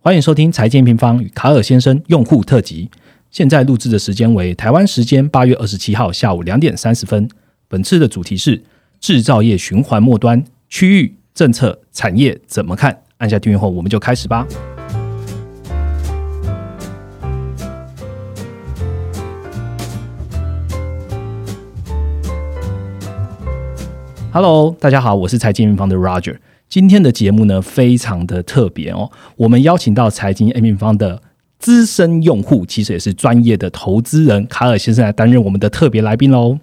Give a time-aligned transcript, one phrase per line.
[0.00, 2.88] 欢迎收听财经平方与卡尔先生用户特辑。
[3.32, 7.28] 现在录制的时间为台湾时间八月二十七号下午两点三十分。
[7.66, 8.62] 本次的主题是
[9.00, 12.96] 制造业循环末端区域政策产业怎么看？
[13.16, 14.46] 按下订阅后，我们就开始吧。
[24.30, 26.36] Hello，大家好，我是财经平方的 Roger。
[26.68, 31.22] 今天的节目呢，非常的特别哦，我们邀请到财经 M 平方的
[31.58, 36.56] 资深用户，其实也是专业的投资人卡尔先生来担任我们的特别来宾喽。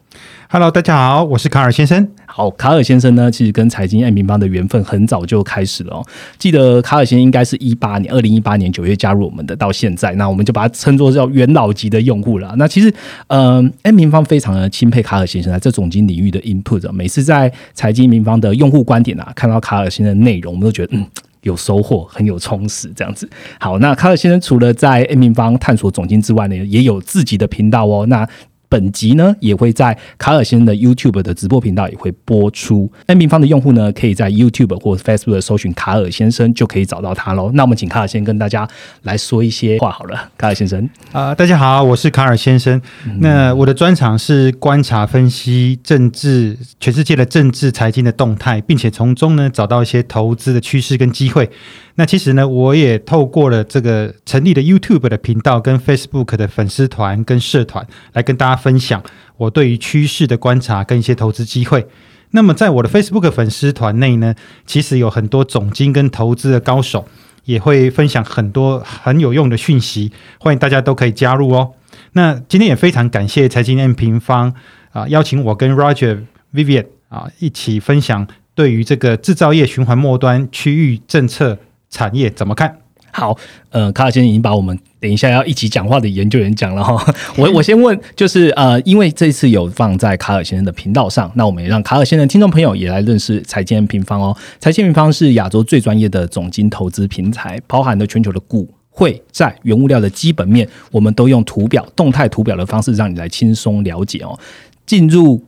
[0.50, 2.08] Hello，大家好，我是卡尔先生。
[2.26, 6.06] 好，卡尔先生呢，其实跟财经 M 平方的缘分很早就开始了哦。
[6.40, 12.56] 记得卡尔先生应该是一八年，二零一八年九月加入我们的，到现在，那我们就把他称作叫元老级的用户了。
[12.58, 12.94] 那其实，
[13.28, 21.06] 嗯、m 平方非常的钦佩卡尔先生在这总经领域的 input，、每次在财经平方的用户观点啊，看到卡尔先生的内容，我们都觉得嗯。
[21.46, 23.30] 有收获，很有充实，这样子。
[23.60, 28.06] 好，那卡尔先生除了在 A 平方探索总经之外呢，也有自己的频道哦。
[28.08, 28.28] 那
[28.76, 32.92] 本集呢也会在卡尔先生的 YouTube 的直播频道也会播出。
[33.06, 37.50] N 平方的用户呢，可以在 YouTube 或 Facebook 搜寻卡尔先生，就可以找到他喽。
[37.54, 38.68] 那我们请卡尔先跟大家
[39.04, 40.90] 来说一些话好了，卡尔先生。
[41.14, 42.82] 啊、大家好，我是卡尔先生。
[43.20, 51.50] 那我的专长是观察、分析政治、全世界的政治、财经的动态，并且从中呢找到一些投资的趋势跟机会。
[51.98, 59.04] 那其实呢，我也透过了这个成立的 YouTube 的频道、跟 Facebook 的粉丝团跟社团，来跟大家分享
[59.38, 61.86] 我对于趋势的观察跟一些投资机会。
[62.32, 64.34] 那么在我的 Facebook 粉丝团内呢，
[64.66, 67.08] 其实有很多总经跟投资的高手，
[67.44, 71.74] 也会分享很多很有用的讯息，欢迎大家都可以加入哦。
[72.14, 74.52] 那今天也非常感谢财经 M 平方
[74.92, 81.60] 啊、邀请我跟 Roger、Vivian 啊一起分享对于这个制造业循环末端区域政策
[81.92, 82.85] 产业怎么看。
[83.16, 83.38] 好，
[83.70, 87.16] 呃，卡尔先生已经把我们等一下要一起讲话的研究员讲了哈。
[87.38, 94.36] 我我先问，就是呃，因为这次有放在卡尔先生的频道上，那我们也让卡尔先生听众朋友也来认识财经平方哦。
[94.60, 98.70] 财经平方是亚洲最专业的总经投资平台，包含了全球的股。
[98.98, 104.40] 汇债、原物料的基本面，我们都用图表、动态图表的方式让你来轻松了解哦。
[104.86, 105.44] 进入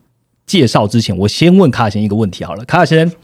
[0.46, 3.18] 介绍之前，我先问卡尔先生一个问题好了，卡尔先生，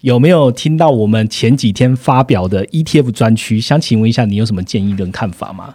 [0.00, 3.60] 有没有听到我们前几天发表的 ETF 专区？
[3.60, 5.74] 想请问一下，你有什么建议跟看法吗？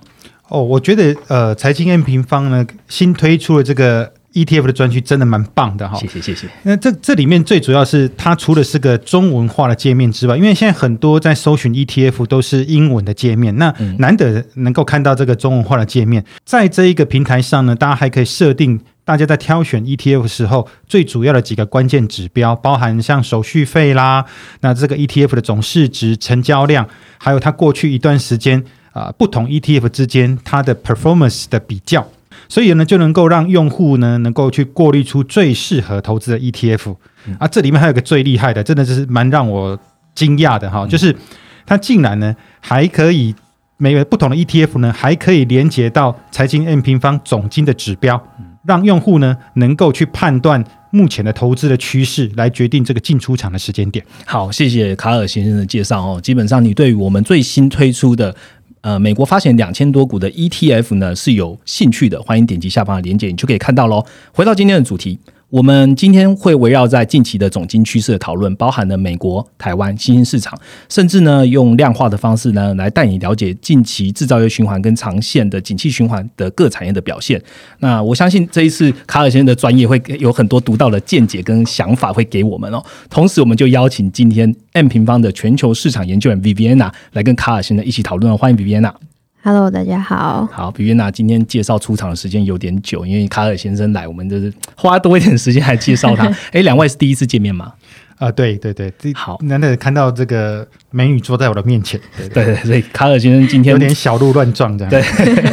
[0.50, 6.48] 哦，我觉得呃，财经 M 平方呢新推出了这个 ETF 的专区真的蛮棒的哈、谢谢谢谢。
[6.64, 18.80] 那这这里面最主要是它除了是个中文化的界面之外，因为现在很多在搜寻 ETF 都是英文的界面，那难得能够看到这个中文化的界面，在这一个平台上呢，大家还可以设定。
[19.06, 24.26] 大家在挑选 ETF 的时候，最主要的几个关键指标，包含像手续费啦，
[24.62, 26.90] 那这个 ETF 的总市值、成交量，
[27.20, 32.08] 还有它过去一段时间啊、不同 ETF 之间它的 performance 的比较，
[32.50, 36.96] 所以呢，就能够让用户呢能够去过滤出最适合投资的 ETF、
[37.38, 37.48] 啊。
[37.48, 39.78] 这里面还有个最厉害的，真的是蛮让我
[40.16, 41.16] 惊讶的哈，就是
[41.68, 43.36] 它竟然呢还可以
[43.78, 48.16] 每个不同的 ETF 呢还可以连接到财经 M 平方总金的指标，
[48.66, 54.06] 让用户呢能够去判断目前的投资的趋势，来决定这个进出场的时间点。
[54.26, 56.20] 好，谢谢卡尔先生的介绍哦。
[56.22, 58.36] 基本上，你对于我们最新推出的
[58.82, 64.06] 呃美国发行两千多股的 ETF 呢是有兴趣的，欢迎点击下方的链接，你就可以看到喽。
[64.34, 65.20] 回到今天的主题。
[65.56, 70.54] 我们今天会围绕在近期的总经趋势的讨论，包含了美国、台湾新兴市场，
[70.90, 77.42] 甚至呢用量化的方式呢来带你了解近期制造业循环跟长线的景气循环的各产业的表现。
[77.80, 82.84] 那我相信这一次卡尔先生的专业会有很多独到的见解跟想法会给我们哦。
[83.10, 88.38] 同时，我们就邀请今天 M 平方的全球市场研究员 Viviana 来跟卡尔先生一起讨论。
[88.38, 88.92] 欢迎 Viviana。
[89.48, 90.50] Hello，大家好。
[90.52, 96.26] 好，Viviana 今天介绍出场的时间有点久，因为卡尔先生来，我们就是花多一点时间来介绍他。
[96.52, 97.72] 哎，两位是第一次见面吗？
[98.18, 104.90] 啊、对对对，好难得看到这个美女坐在我的面前， 对对对，所以卡尔先生今天有点小鹿乱撞这样。
[104.90, 105.04] 对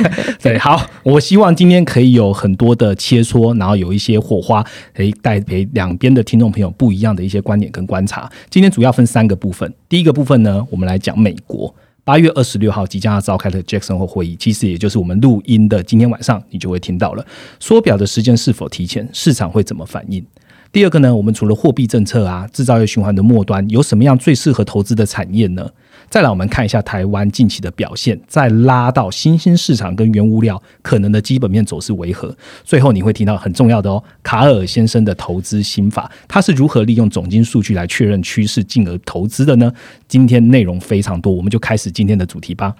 [0.40, 4.64] 对，好，我希望今天可以有很多的切磋，然后有一些火花，
[4.94, 8.26] 可以带给两边的听众朋友不一样的一些观点跟观察。
[8.48, 11.74] 今天主要分三个部分，第一个部分呢，我们来讲美国。
[12.04, 17.24] 八月二十六号即将要召开的 Jackson 后会议，其实也就是我们录音的今天晚上，你就会听到了。
[17.60, 20.24] 缩表的时间是否提前，市场会怎么反应？
[20.72, 25.70] 第二个呢，我们除了货币政策啊，制造业循环的末端有什么样最适合投资的产业呢？
[26.12, 32.36] 再来，我们看一下台湾近期的表现，再拉到新兴市场跟原物料可能的基本面走势为何？
[32.64, 39.72] 最后你会听到很重要的哦，卡尔先生的投资心法，他是如何利用总金数据来确认趋势，进而投资的呢？
[40.06, 42.74] 今天内容非常多，我们就开始今天的主题吧。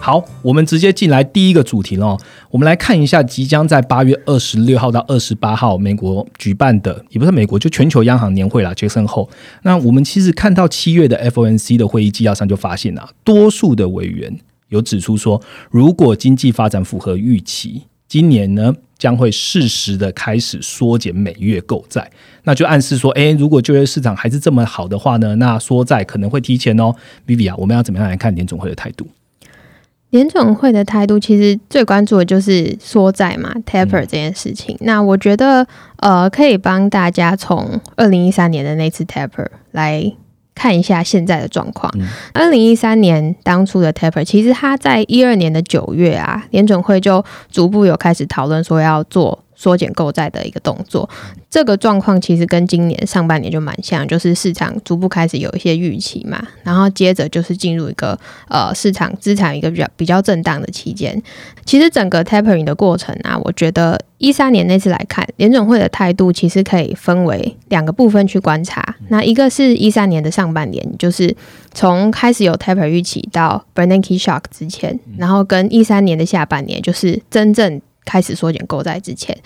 [0.00, 2.16] 好，我们直接进来第一个主题喽。
[2.50, 9.28] 我们来看一下，即将在八月二十六号到二十八号，美国举办的，也不是美国，就全球央行年会啦，杰森后。
[9.62, 14.34] 那我们其实看到七月的 FOMC 的会议纪要上就发现啊，多数的委员
[14.68, 15.40] 有指出说，
[15.70, 22.10] 如果经济发展符合预期，今年呢将会适时的开始缩减每月购债。
[22.44, 26.94] 那就暗示说，诶，如果就业市场还是这么好的话呢，那缩债可能会提前哦。
[27.26, 29.06] Vivi 啊，我们要怎么样来看联总会的态度？
[30.10, 34.76] 联总会的态度其实最关注的就是缩债嘛，taper 这件事情。
[34.80, 35.66] 那我觉得，
[35.96, 40.10] 呃，可以帮大家从二零一三年的那次 taper 来
[40.54, 41.92] 看一下现在的状况。
[42.32, 49.38] 二零一三年当初的 taper，其实它在一二年的九月啊，联总会就逐步有开始讨论说要做。
[49.58, 51.10] 缩减购债的一个动作，
[51.50, 58.16] 这个状况其实跟今年上半年就蛮像，就是市场逐步开始有一些预期嘛，然后接着就是进入一个
[58.48, 61.20] 呃市场资产一个比较比较震荡的期间。
[61.64, 68.94] 其实整个 tapering 的过程啊，我觉得一三年那次来看，联总会的态度其实可以分为两个部分去观察。
[69.08, 71.36] 那一个是一三年的上半年，就是
[71.74, 77.80] 从开始有 taper 预期到 Bernanke shock 之前，然后跟一三年的下半年，就是真正。
[78.08, 79.36] 开始缩减购债之前，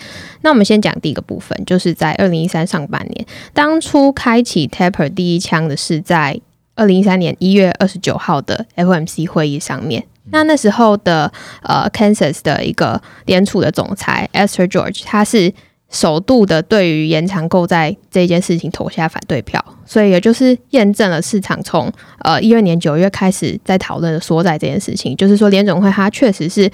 [0.43, 6.41] 那我们先讲第一个部分，就是在二零一三上半年，当初开启 taper 第一枪的是在
[6.77, 10.05] 二零一三年一月二十九号的 FOMC 会议上面。
[10.31, 11.33] 那那时候的
[11.63, 15.53] 呃 Kansas 的一个联储的总裁 Esther George，他是
[15.91, 26.71] 首度的对于延长购债这件事情投下反对票，所以也就是验证了市场从呃一二年九月开始在讨论的缩债这件事情，就是说联总会它确实是。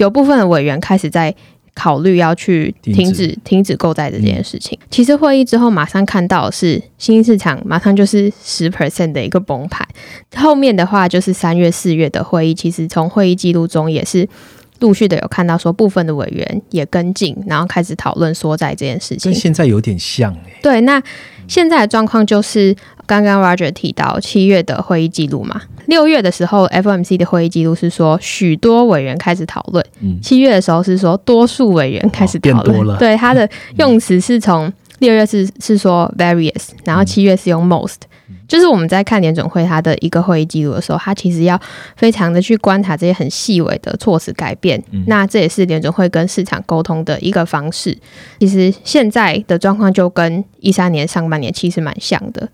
[0.00, 1.34] 有部分的委员开始在
[1.74, 4.78] 考虑要去停止停止购债的这件事情。
[4.90, 9.86] 其实会议之后，马上看到是新兴市场马上就是十 percent 的一个崩盘。
[10.36, 14.26] 后面的话就是三月四月的会议，其实从会议记录中也是
[14.78, 19.30] 陆续的有看到说部分的委员也跟进，然后开始讨论缩债这件事情。
[19.30, 20.58] 跟现在有点像哎。
[20.62, 21.02] 对，那
[21.46, 22.74] 现在的状况就是。
[23.10, 29.84] 刚刚 Roger 提到七月的会议记录嘛，六月的时候 FOMC 的会议记录是说许多委员开始讨论，
[30.22, 33.48] 七月的时候是说多数委员开始讨论，对他的
[33.78, 37.96] 用词是从六月是是说 various，然后七月是用 most。
[38.48, 41.60] 就是我们在看联总会它的一个会议记录的时候，它其实要
[41.96, 44.82] 非常的去观察这些很细微的措辞改变。
[45.06, 47.96] 那这也是联总会跟市场沟通的一个方式。
[48.38, 52.48] 其实现在的状况就跟一三年上半年其实蛮像的。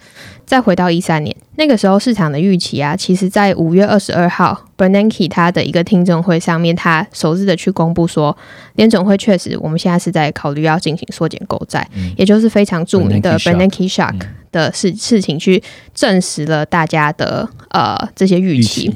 [0.44, 8.36] 再回到一三年那个时候，市场的预期啊，其实在五月二十二号，Bernanke 他的一个听证会上面，他首次的去公布说，
[8.76, 11.84] 联总会确实我们现在是在考虑要进行缩减购债，
[12.16, 14.14] 也就是非常著名的 Bernanke shock。
[14.56, 15.62] 的事事情去
[15.94, 18.90] 证实了大家的呃这些预期，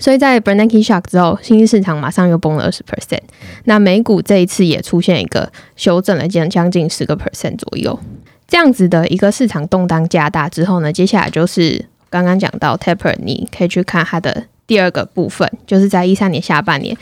[0.00, 3.20] 所以在 Bernanke shock 之后，新兴市场马上又崩了二十 percent。
[3.64, 7.98] 那美股这一次也出现一个修正了将将近十个 percent 左右，
[8.46, 16.96] 这样子的一个市场动荡加大之后呢，接下来就是刚刚讲到 Taper，你可以去看它的第二个部分，就是在一三年下半年。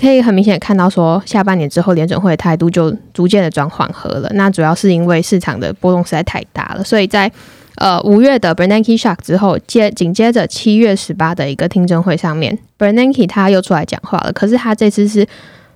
[0.00, 4.30] 可以很明显看到，说下半年之后，联准会的态度就逐渐的转缓和了。
[4.32, 7.30] 那主要是因为市场的波动实在太大了，所以在
[7.74, 14.32] 呃五月的 Bernanke shock 之后，接紧接着七月十八的一个听证会上面，Bernanke 他又出来讲话了。
[14.32, 15.26] 可是他这次是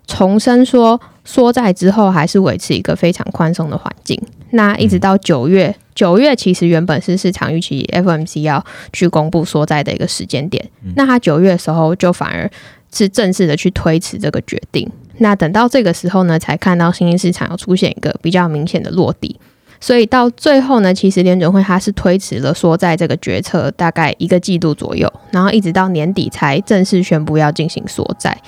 [0.07, 4.19] 重申说，缩债之后还是维持一个非常宽松的环境。
[4.53, 10.67] 那一直到九月，九月其实原本是市场预期 FOMC 要去公布缩债的一个时间点。
[10.97, 12.51] 那他九月的时候就反而。
[12.95, 19.37] 是正式的去推迟这个决定，那等到这个时候呢，才看到新兴市场有出现一个比较明显的落地，
[19.81, 28.41] 所以到最后呢，其实联准会它是推迟了说在这个决策大概一个季度左右，然后一直到年底才正式宣布要进行缩债。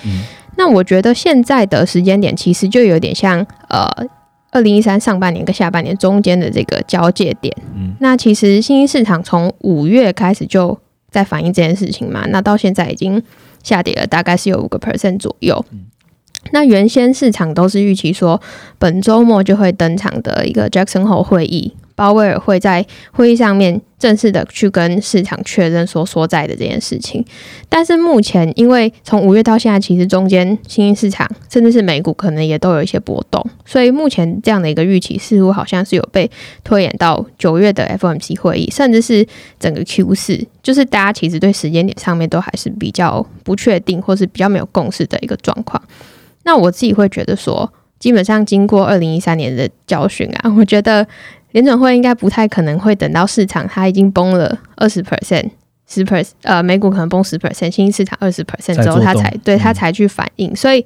[0.55, 3.85] 那我觉得现在的时间点其实就有点像呃
[4.51, 7.53] 二零一三上半年跟下半年中间的这个交界点。
[7.99, 10.79] 那其实新兴市场从五月开始就
[11.11, 13.21] 在反映这件事情嘛，那到现在已经。
[13.67, 15.63] 下跌了大概是有五个 percent 左右。
[16.51, 18.41] 那原先市场都是预期说
[18.79, 27.25] 本周末就会登场的一个 Jackson Hole 会议鲍威尔会在会议上面正式的去跟市场确认说所在的这件事情。
[27.67, 36.29] 但是目前，因为从五月到现在，其实中间新兴市场甚至是美股可能也都有一些波动，所以目前这样的一个预期似乎好像是有被
[36.63, 39.25] 推演到九月的 FOMC 会议，甚至是
[39.59, 45.81] 整个 Q 四，就是大家其实对时间点上面都还是比较不确定，或是比较没有共识的一个状况。
[46.43, 47.73] 那我自己会觉得说。
[47.99, 51.03] 基本上经过二零一三年的教训啊，我觉得
[51.51, 55.49] 联准会应该不太可能会等到市场它已经崩了二十 percent、
[55.87, 60.55] 十 percent，呃，美股可能崩十 percent，新兴市场二十 percent 之后，它才对它才去反应。
[60.55, 60.85] 所以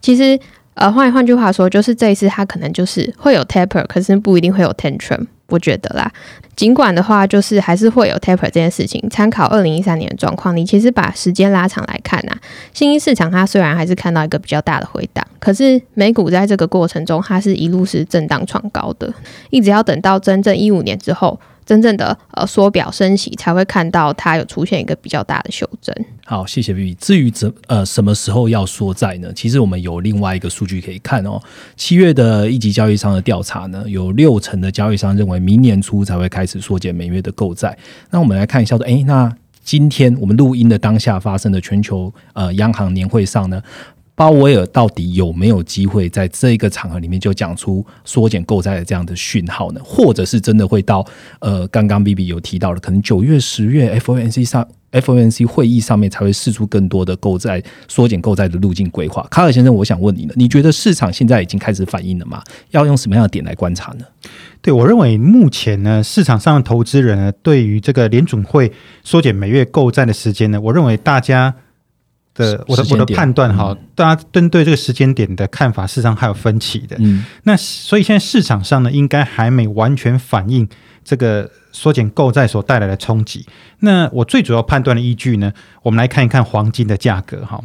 [0.00, 0.38] 其实
[0.74, 5.26] 呃，换换句话说，就是这一次它可能就是会有 taper，可是不一定会有 tantrum。
[5.48, 6.10] 我觉得啦，
[6.54, 9.04] 尽管的话，就是还是会有 taper 这件事情。
[9.10, 12.32] 参考二零一三年的状况，你其实把时间拉长来看呐，
[12.72, 19.12] 新兴市场它虽然还是看到一个比较大的回档，可是美股在这个过程中，它是一路是震荡创高的，
[19.50, 21.38] 一直要等到真正一五年之后。
[21.70, 25.94] 真正的呃缩表升息才会看到它有出现一个比较大的修正。
[26.26, 26.94] 好，谢谢 B B。
[26.94, 29.32] 至于怎呃什么时候要缩债呢？
[29.32, 31.40] 其实我们有另外一个数据可以看哦。
[31.76, 37.78] 七月的一级交易商的调查呢，有六成的交易商认为明年初才会开始缩减每月的购债。
[38.10, 43.62] 那我们来看一下，说哎，那今天我们录音的当下发生的全球呃央行年会上呢？
[44.20, 49.80] 鲍威尔到底有没有机会在这一个场合里面就讲出缩减购债的这样的讯号呢？
[49.82, 51.02] 或者是真的会到
[51.38, 59.26] 呃，刚刚 B B 有提到的，可能九月、十月 F O N C 上 F O N C 会议上面才会释出更多的购债缩减购债的路径规划。
[59.30, 62.42] 卡尔先生，我想问你呢，你觉得市场现在已经开始反应了吗？
[62.72, 64.04] 要用什么样的点来观察呢？
[64.60, 68.70] 对我认为，目前呢，市场上的投资人呢，对于这个联准会
[69.02, 71.54] 缩减每月购债的时间呢，我认为大家。
[72.34, 76.96] 的我的我的判断哈，大家针对这个时间点的看法，事实上还有分歧的。
[77.00, 80.68] 嗯，那所以现在市场上呢，应该还没完全反映
[81.04, 83.44] 这个缩减购债所带来的冲击。
[83.80, 87.62] 那我最主要判断的依据呢，我们来看一看黄金的价格哈。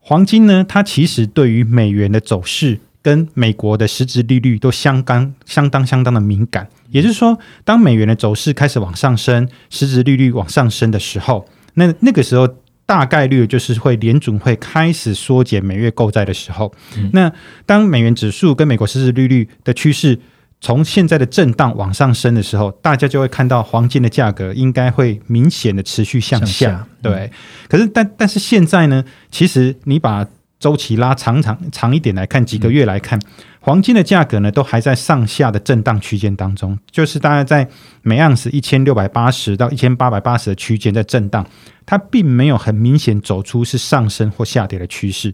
[0.00, 6.68] 黄金呢，它其实对于美元的走势跟美国的实质利率都相当相当相当的敏感。
[6.90, 12.48] 也就是说，当美元的走势开始往上升，实质利率往上升的时候，那那个时候。
[12.92, 16.70] 大概率就是会联准会开始缩减每月购债的时候，
[17.14, 17.32] 那
[17.64, 20.18] 当美元指数跟美国实质利率的趋势
[20.60, 26.86] 从现在的震荡往上升的时候，大家就会看到黄金的价格应该会明显的持续向下。
[27.00, 27.32] 对，
[27.66, 30.26] 可是但但是现在呢，其实你把
[30.60, 33.18] 周期拉长长长一点来看，几个月来看。
[33.64, 37.68] 黄金的价格呢，都还在上下的震荡区间当中，就是大概在
[38.02, 41.46] 每盎司一千六百八十到一千八百八十的区间在震荡，
[41.86, 45.32] 它并没有很明显走出是上升或下跌的趋势，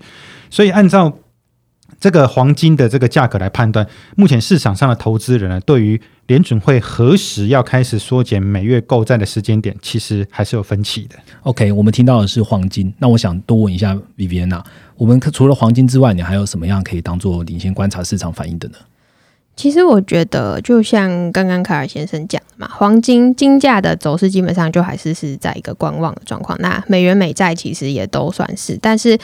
[0.50, 1.10] 所以按照
[2.00, 3.86] 这个黄金的这个价格来判断，
[4.16, 11.16] 目前市场上的投资人呢，对于联准会何时要开始缩减每月购债的时间点，其实还是有分歧的。
[11.42, 14.62] OK，我们听到的是黄金，那我想多问一下 Viviana。
[14.96, 18.76] 我们除了黄金之外，你还有什么样可以当做领先观察市场反应的呢？
[19.56, 26.56] 其实我觉得，就像刚刚卡尔先生讲的嘛，黄金金价的走势基本上就还是是在一个观望的状况。
[26.60, 29.18] 那美元美债其实也都算是，但是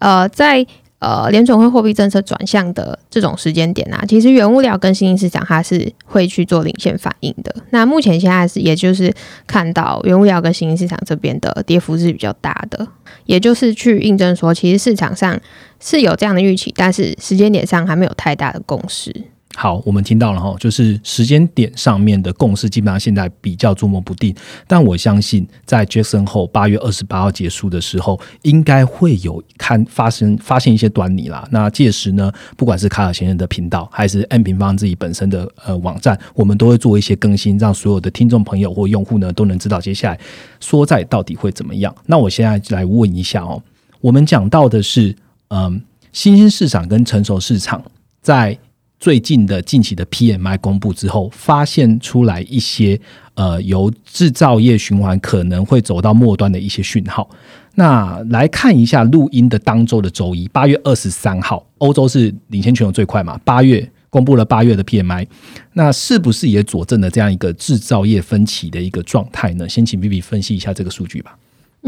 [0.00, 0.66] 呃，在
[0.98, 7.54] 呃，联总会货币政策转向的这种时间点啊，其实原物料跟新兴市场它是会去做领先反应的。
[7.70, 9.12] 那目前现在是，也就是
[9.46, 12.88] 看到原物料跟新兴市场这边的跌幅是比较大的，
[13.26, 15.38] 也就是去印证说，其实市场上
[15.78, 19.14] 是有这样的预期，但是时间点上还没有太大的共识。
[19.58, 24.36] 好，我们听到了哈，就是时间点上面的共识基本上现在比较捉摸不定，
[24.68, 31.48] 但我相信在 Jackson 后八月二十八号结束的时候，应该会有看发生发现一些端倪啦。
[31.50, 40.20] 那届时呢，不管是卡尔先生的频道，还是 N 平方自己本身的呃网站，我们都会做一些更新，让所有的听众朋友或用户呢都能知道接下来
[40.60, 41.94] 缩债到底会怎么样。
[42.04, 43.62] 那我现在来问一下哦，
[44.02, 45.16] 我们讲到的是
[45.48, 45.82] 嗯
[46.12, 47.82] 新兴市场跟成熟市场
[48.20, 48.58] 在。
[48.98, 52.98] 最近的近期的 PMI 公布之后，发现出来一些
[53.34, 57.28] 呃由制造业循环可能会走到末端的一些讯号。
[57.74, 63.38] 那来看一下录音的当周的周一，八月二十三号，欧洲是领先全球最快嘛？
[63.44, 65.26] 八月公布了八月的 PMI，
[65.74, 69.68] 那是不是也佐证了这样一个制造业分歧的一个状态呢？
[69.68, 71.36] 先请 B B 分析一下这个数据吧。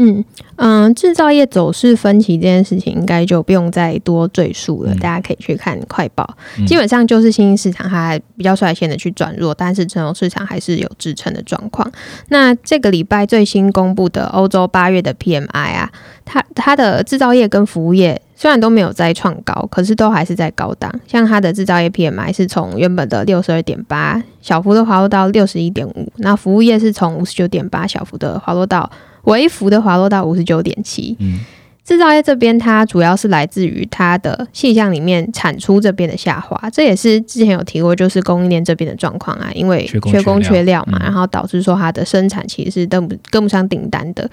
[0.01, 0.23] 嗯
[0.55, 4.95] 嗯，制造业走势分歧这件事情，应该就不用再多赘述了。
[4.95, 11.89] 大家可以去看快报，基本上就是新兴市场它比较率先的去转弱，但是成熟市场还是有支撑的状况。
[12.29, 15.91] 那这个礼拜最新公布的欧洲八月的 PMI 啊，
[16.23, 18.21] 它它的制造业跟服务业。
[18.35, 20.89] 虽然都没有再创高，可是都还是在高档。
[21.05, 28.89] 像它的制造业 PMI 是从原本的六十二点八小幅的滑落到六十一点五，那服务业是从五十九点八小幅的滑落到
[29.23, 31.15] 微幅的滑落到五十九点七。
[31.19, 31.39] 嗯，
[31.83, 44.29] 制造业这边它主要是来自于它的现象里面产出这边的下滑，这也是之前有提过，就是供应链这边的状况啊，因为缺工缺料嘛，然后导致说它的生产其实是跟不跟不上订单的。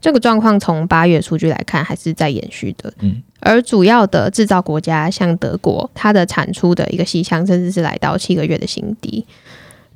[0.00, 2.92] 这个状况从八月数据来看，还是在延续的。
[3.00, 9.24] 嗯，而主要的制造国家像德国，它的产出的一个细项，甚至是来到七个月的新低。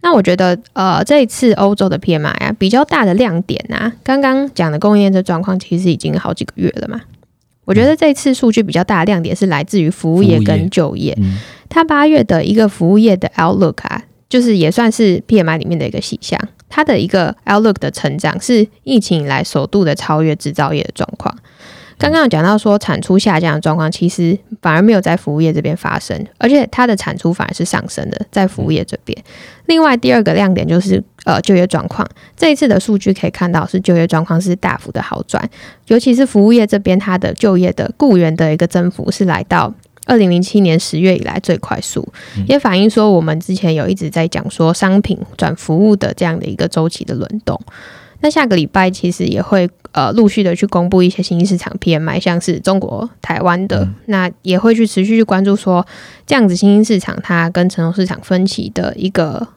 [0.02, 7.00] 那我觉得，呃，这一次欧洲的 PMI 啊，比较大的亮点啊，刚刚讲的供应链这状况，其实已经好几个月了嘛。
[7.64, 11.18] 我觉得这次数据比较大的亮点是来自于服务业跟就业。
[11.68, 16.40] 它八月的一个服务业的 outlook 啊，就是也算是 PMI 里面的一个细项。
[16.68, 21.36] 它的一个 outlook 的成长是疫情以来首度的超越制造业的状况。
[21.98, 29.16] 刚刚有讲到说产出下降的状况，其实反而没有在服务业这边发生，而且它的产出反而是上升的，在服务业这边。
[29.66, 35.48] 另外第二个亮点就是呃就业状况，这一次的数据可以看到是就业状况是大幅的好转，
[35.86, 39.72] 尤其是服务业这边，它的就业的雇员的一个增幅是来到。
[40.08, 42.08] 二零零七年十月以来最快速，
[42.46, 47.60] 也反映说我们之前有一直在讲说商品转服务的这样的一个周期的轮动。
[48.20, 55.84] 那下个礼拜其实也会呃陆续的去公布一些新兴市场 PMI，像是中国台湾的，那也会去持续去关注说
[56.26, 59.48] 这样子新兴市场它跟成熟市场分歧的一个。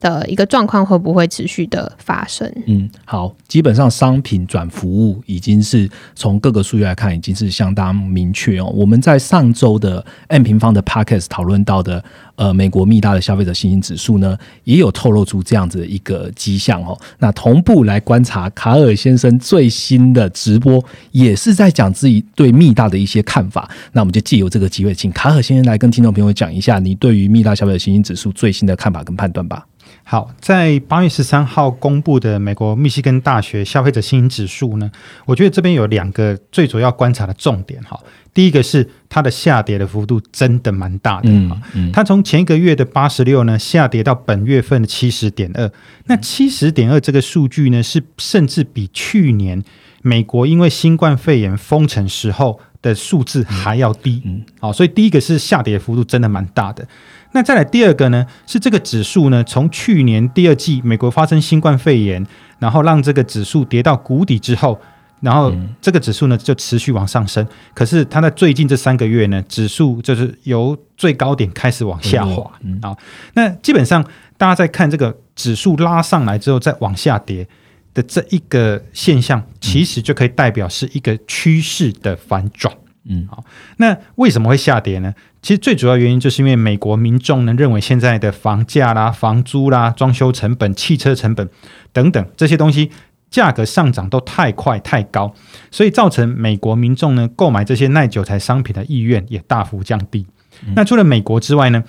[0.00, 2.50] 的一个状况会不会持续的发生？
[2.66, 8.66] 嗯，好，基本上商品转服务已经是从各个数据来看，已经是相当明确哦。
[8.74, 12.02] 我们在上周的 M 平方的 Pockets 讨论到的，
[12.36, 16.96] 呃，美国密大的消费者信心指数呢，也有透露出这样子的一个迹象哦。
[17.18, 23.68] 那同步来观察卡尔先生最新的直播，也是在讲自己对密大的一些看法。
[23.92, 29.66] 那我们就借由这个机会，请卡尔先生来跟听众朋友讲一下你对于密大消费者信心指数最新的看法跟判断吧。
[30.10, 34.90] 好，在八月十三号公布的美国密西根大学消费者信心指数呢，
[35.26, 38.00] 我觉得这边有两个最主要观察的重点哈。
[38.32, 41.60] 第一个是它的下跌的幅度真的蛮大的哈，
[41.92, 45.70] 它从前一个月的八十六呢下跌到本月份的七十点二，
[46.06, 49.62] 那七十点二这个数据呢是甚至比去年
[50.00, 54.22] 美国因为新冠肺炎封城时候的数字还要低。
[54.24, 56.88] 嗯，好，所以第一个是下跌幅度真的蛮大的。
[57.32, 62.26] 那再来第二个呢，是这个指数呢，从去年第二季美国发生新冠肺炎，
[62.58, 64.80] 然后让这个指数跌到谷底之后，
[65.20, 67.46] 然后这个指数呢就持续往上升。
[67.74, 72.96] 可是它在最近这三个月呢，指数就是由最高点开始往下滑啊。
[73.34, 74.02] 那基本上
[74.36, 77.46] 大家在看这个指数拉上来之后再往下跌
[77.92, 82.74] 的这一个现象，其实就可以代表是一个趋势的反转。
[83.10, 83.42] 嗯，好，
[83.78, 85.14] 那为什么会下跌呢？
[85.40, 91.48] 其实最主要原因就是因为美国民众呢认为现在的房价啦、房租啦、装修成本、汽车成本
[91.92, 92.90] 等等这些东西
[93.30, 95.32] 价格上涨都太快太高，
[95.70, 100.26] 所以造成美国民众呢购买这些耐久材商品的意愿也大幅降低。
[100.74, 101.84] 那除了美国之外呢，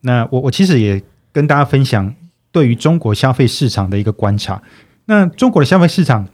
[0.00, 2.14] 那我我其实也跟大家分享
[2.50, 4.62] 对于中国消费市场的一个观察。
[5.04, 6.26] 那中国的消费市场。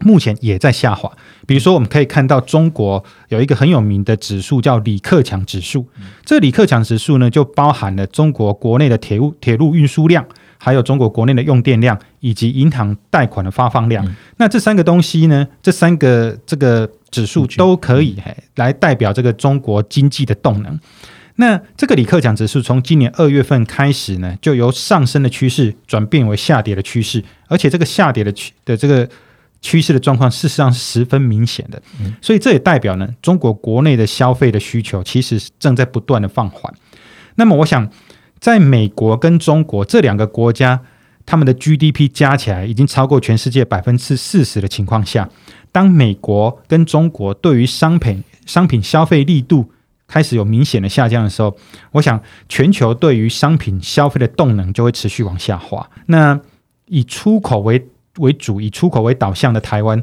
[0.00, 1.10] 目前也在下滑，
[1.44, 5.88] 比如说我们可以看到中国有一个很有名的指数叫李克强指数，
[6.24, 10.24] 这李克强指数呢就包含了中国国内的铁路铁路运输量，
[10.56, 14.06] 还有中国国内的用电量以及银行贷款的发放量。
[14.36, 18.16] 那这三个东西呢，这三个这个指数都可以
[18.54, 20.78] 来代表这个中国经济的动能。
[21.40, 29.08] 那这个李克强指数从今年二月份开始呢，就由上升的趋势转变为下跌的趋势，而且这个下跌的趋的这个。
[29.60, 31.82] 趋势的状况事实上是十分明显的，
[32.22, 36.72] 所以这也代表呢，中国国内的消费的需求其实正在不断的放缓。
[37.34, 37.90] 那么，我想
[38.38, 40.80] 在美国跟中国这两个国家，
[41.26, 45.28] 他们的 GDP 加起来已经超过全世界百分之四十的情况下，
[45.72, 49.70] 当美国跟中国对于商品商品消费力度
[50.06, 51.56] 开始有明显的下降的时候，
[51.92, 55.90] 我想全球对于商品消费的动能就会持续往下滑。
[56.06, 56.40] 那
[56.86, 57.86] 以出口为
[58.18, 60.02] 为主以出口为导向的台湾，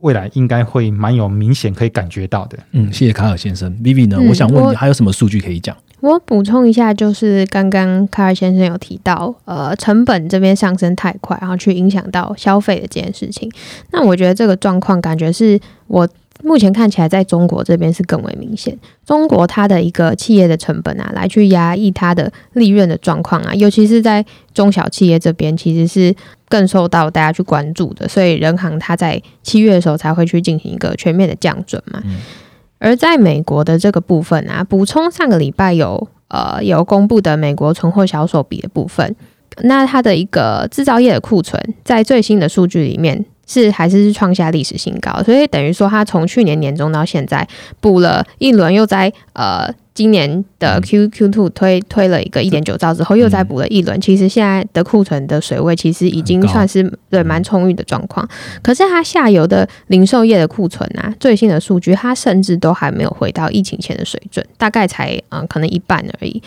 [0.00, 2.58] 未来应该会蛮有明显可以感觉到的。
[2.72, 3.72] 嗯，谢谢卡尔先生。
[3.82, 4.18] Vivi 呢？
[4.28, 5.76] 我想问你，还有什么数据可以讲？
[6.00, 13.50] 我补充一下，就是刚刚卡尔先生有提到，呃，成本这边上升太快，然后去影响到消费的这件事情。
[13.92, 16.08] 那我觉得这个状况，感觉是我。
[16.42, 18.76] 目前看起来，在中国这边是更为明显。
[19.06, 26.14] 中国它的一个企业的成本啊，来去压抑它的利润的状况啊，尤其是在中小企业这边，其实是
[26.48, 28.08] 更受到大家去关注的。
[28.08, 32.02] 所以，人行它在七月的时候才会去进行一个全面的降准嘛。
[32.78, 39.14] 而在美国的这个部分啊，补充上个礼拜有呃有公布的美国存货销售比的部分，
[39.62, 43.24] 那它的一个制造业的库存，在最新的数据里面。
[43.52, 47.46] 是还是是创下历史新高，所以等于说它从去年年中到现在
[47.80, 54.00] 补了一轮，又在呃今年的 Q Q two 推推了一个一点九兆之后，又再补了一轮。
[54.00, 58.26] 其实现在的库存的水位其实已经算是对蛮充裕的状况。
[58.62, 66.42] 可是它下游的零售业的库存啊，最新的数据它甚至都还没有回到疫情前的水准，大概才嗯可能一半而已。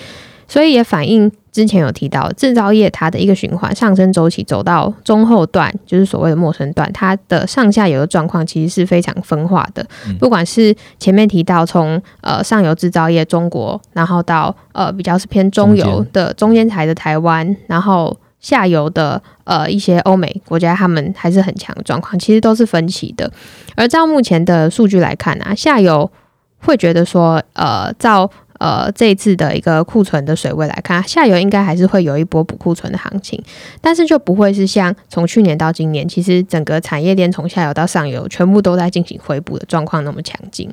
[0.48, 9.86] 所以也反映之前有提到制造业它的一个循环上升周期走到中后段，就是所谓的陌生段，它的上下游的状况其实是非常分化的。
[10.20, 23.32] 不管是前面提到从呃上游制造业中国，然后到呃比较是偏中游的中间台的台湾，然后下游的呃一些欧美国家，他们还是很强的状况，其实都是分歧的。
[23.76, 26.12] 而照目前的数据来看啊，下游
[26.60, 28.30] 会觉得说呃照。
[28.60, 33.42] 呃，这一次的一个库存的水位来看，下游应该还是会有一波补库存的行情，
[33.82, 40.70] 但是就不会是像从去年到今年，其实整个产业链从下游到上游全部都在进行回补的状况那么强劲。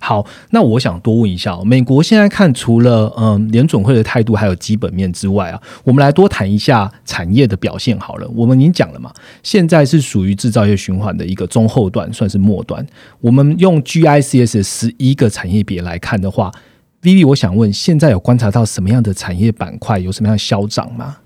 [0.00, 8.28] 好，那我想多问一下，美国现在看除了嗯联准会的态度还有基本面之外啊，我们来多谈一下产业的表现好了。
[8.36, 12.86] 我们已经讲了嘛，现在是属于制造业循环的一个中后段，算是末端。
[13.20, 16.52] 我们用 GICS 十一个产业别来看的话。
[17.02, 21.18] Vivi，我想问，现在有观察到什么样的产业板块有什么样的消长吗？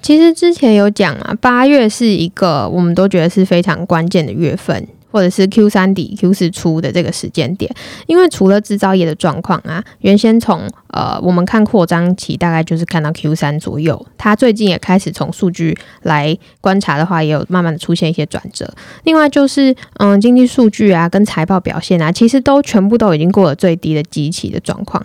[0.00, 4.86] 其实之前有讲啊，八月是一个我们都觉得是非常关键的月份。
[5.16, 7.74] 或者是 Q 三底 Q 四初的这个时间点，
[8.06, 18.70] 因为除了制造业的状况啊，原先从呃我们看扩张期大概就是看到 Q 三左右，它最近也开始从数据来观察的话，也有慢慢的出现一些转折。
[19.04, 25.02] 另外就是嗯经济数据啊跟财报表现啊，其实都全部都已经过了最低的基期的状况。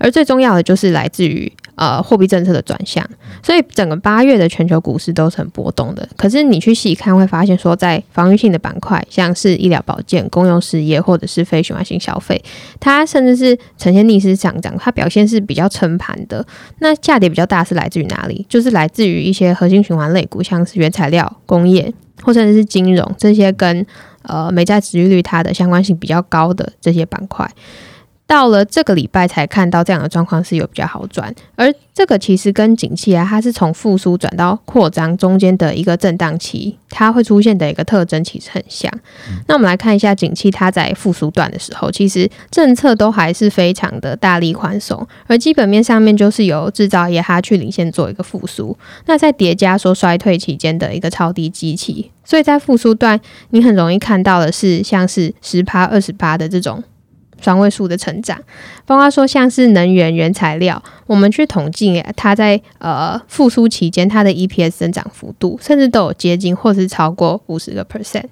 [0.00, 3.08] 而最重要的就是来自于呃货币政策的转向，
[3.40, 6.06] 所以整个八月的全球股市都是很波动的。
[6.16, 12.42] 可是你去细看会发现，说在防御性的板块，像是医疗保健、公用事业或者是非循环性消费，
[12.80, 16.44] 它甚至是呈现逆势上涨，它表现是比较撑盘的。
[16.80, 18.44] 那下跌比较大是来自于哪里？
[18.48, 23.86] 就是来自于一些核心循环类股，像是原材料、工业或甚至是金融这些跟
[24.22, 27.48] 呃美债殖利率它的相关性比较高的这些板块。
[28.28, 38.92] 到了这个礼拜才看到这样的状况是有比较好转，而这个其实跟景气啊，它是从复苏转到扩张中间的一个震荡期，它会出现的一个特征其实很像。
[39.46, 48.76] 那我们来看一下景气，它在复苏段的时候，其实政策都还是非常的大力宽松，而基本面上面就是由制造业它去领先做一个复苏。
[49.06, 53.18] 那在叠加说衰退期间的一个超低基期，所以在复苏段
[53.50, 56.84] 你很容易看到的是像是十趴、二十趴的这种。
[57.40, 58.38] 双位数的成长，
[58.86, 68.24] 包括说像是能源原材料，我们去统计它在呃复苏期间它的 EPS 增长幅度，甚至都有接近或是超过五十个 percent。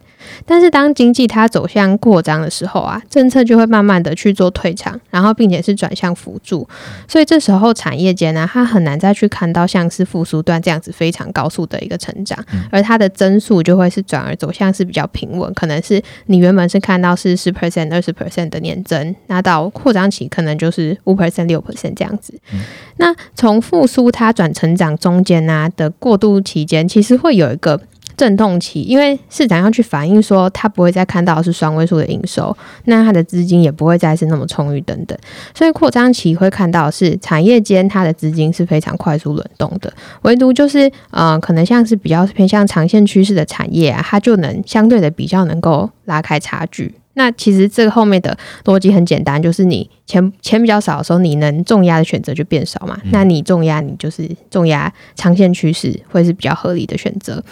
[0.44, 6.66] 但是当经济它走向扩张的时候啊，政策就会慢慢的去做退场，然后并且是转向辅助，
[7.06, 12.36] 所以这时候产业间呢，它很难再去看到像是复苏段这样子非常高速的一个成长，
[12.72, 18.95] 而它的增速就会是转而走向是比较平稳，可能是你原本是看到是十 percent、二十 percent 的年增，
[19.26, 22.38] 那到扩张期可能就是五 percent、六 percent 这样子。
[22.98, 27.80] 那从复苏它转成长中间啊的过渡期间，其实会有一个。
[28.16, 35.16] 阵痛期，因为市场要去反映说，它不会再看到是双位数的营收，那它的资金也不会再是那么充裕等等，
[35.54, 46.94] 所以扩张期会看到是产业间它的资金是非常快速轮动的，唯独就是呃，可能像是比较偏向长线趋势的产业啊，它就能相对的比较能够拉开差距。
[47.18, 57.42] 那其实这个后面的逻辑很简单，就是你钱钱比较少的时候，你能重压的选择就变少嘛，那你重压你就是重压长线趋势会是比较合理的选择。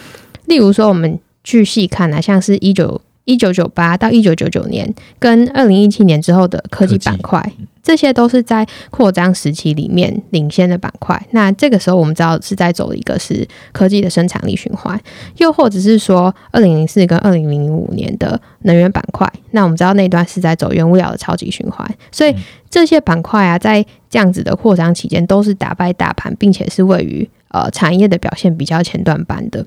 [0.45, 11.19] 例如说，我们去细看啊，像是一九一九九八到一九九九年，跟二零一七年之后的科技板块，这些都是在扩张时期里面领先的板块。
[11.31, 14.99] 那这个时候，我们知道是在走一个是科技的生产力循环，
[15.37, 19.31] 又或者是说二零零四跟二零零五年的能源板块。
[19.51, 22.35] 那我们知道那段是在走原物料的超级循环，所以
[22.69, 29.65] 这些板块啊，在这样子的扩张期间，都是打败大盘，并且是位于呃产业的表现比较前段班的。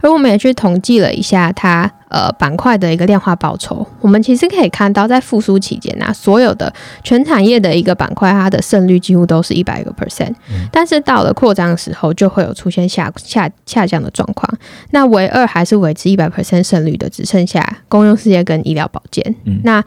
[0.00, 6.72] 而我们也去统计了一下它呃板块的一个量化报酬，我们其实可以看到，在复苏期间啊，所有的
[7.02, 10.34] 全产业的一个板块，它的胜率几乎都是一百个 percent，
[10.70, 14.48] 但是到了扩张的时候，就会有出现下下下降的状况。
[14.90, 19.34] 那唯二还是维持一百 percent 胜率的，只剩下公用事业跟医疗保健。
[19.62, 19.82] 那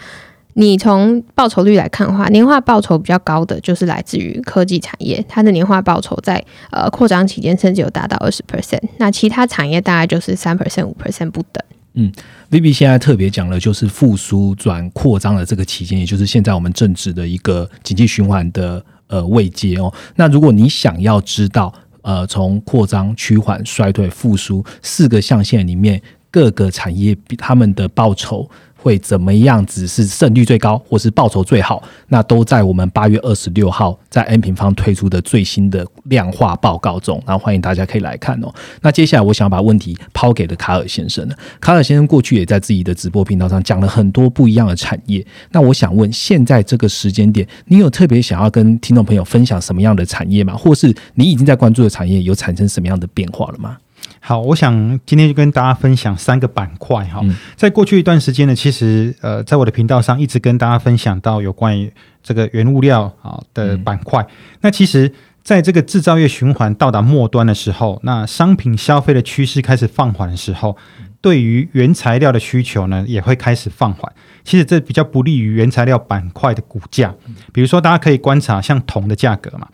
[0.59, 8.81] 你从报酬率来看的话，年化报酬比较高的就是来自于科技产业，它的年化报酬在呃扩张期间甚至有达到二十 percent。
[8.97, 11.63] 那其他产业大概就是三 percent、五 percent 不等。
[11.93, 12.11] 嗯
[12.49, 19.93] ，Vivi 现在特别讲了，就是复苏转扩张的这个期间，也就是现在我们正值的一个经济循环的呃位阶哦。
[20.15, 28.49] 那如果你想要知道，呃，从扩张、趋缓、衰退、复苏四个象限里面，各个产业比他们的报酬。
[28.87, 31.83] 会怎么样子是胜率最高，或是报酬最好？
[32.07, 38.53] 那都在我们八月二十六号在 N 平方推出的最新的量化报告中，然后欢迎大家可以来看哦。
[38.81, 41.27] 那接下来我想把问题抛给了卡尔先生
[41.59, 45.25] 卡尔先生过去也在自己的直播频道上讲了很多不一样的产业。
[45.51, 50.55] 那我想问，现在这个时间点，你有特别想要跟听众朋友分享什么样的产业吗？
[50.55, 53.77] 或是你已经在关注的产业有产生什么样的变化了吗？
[54.19, 57.21] 好，我想今天就跟大家分享三个板块哈。
[57.55, 64.25] 在过去一段时间呢，其实呃，在我的频道上一直跟大家分享到有关于这个原物料啊的板块。
[64.61, 65.11] 那其实
[65.43, 70.75] 在这个制造业循环到达末端的时候，那商品消费的趋势开始放缓的时候，
[71.21, 74.11] 对于原材料的需求呢也会开始放缓。
[74.43, 77.13] 其实这比较不利于原材料板块的股价。
[77.53, 79.67] 比如说，大家可以观察像铜的价格嘛。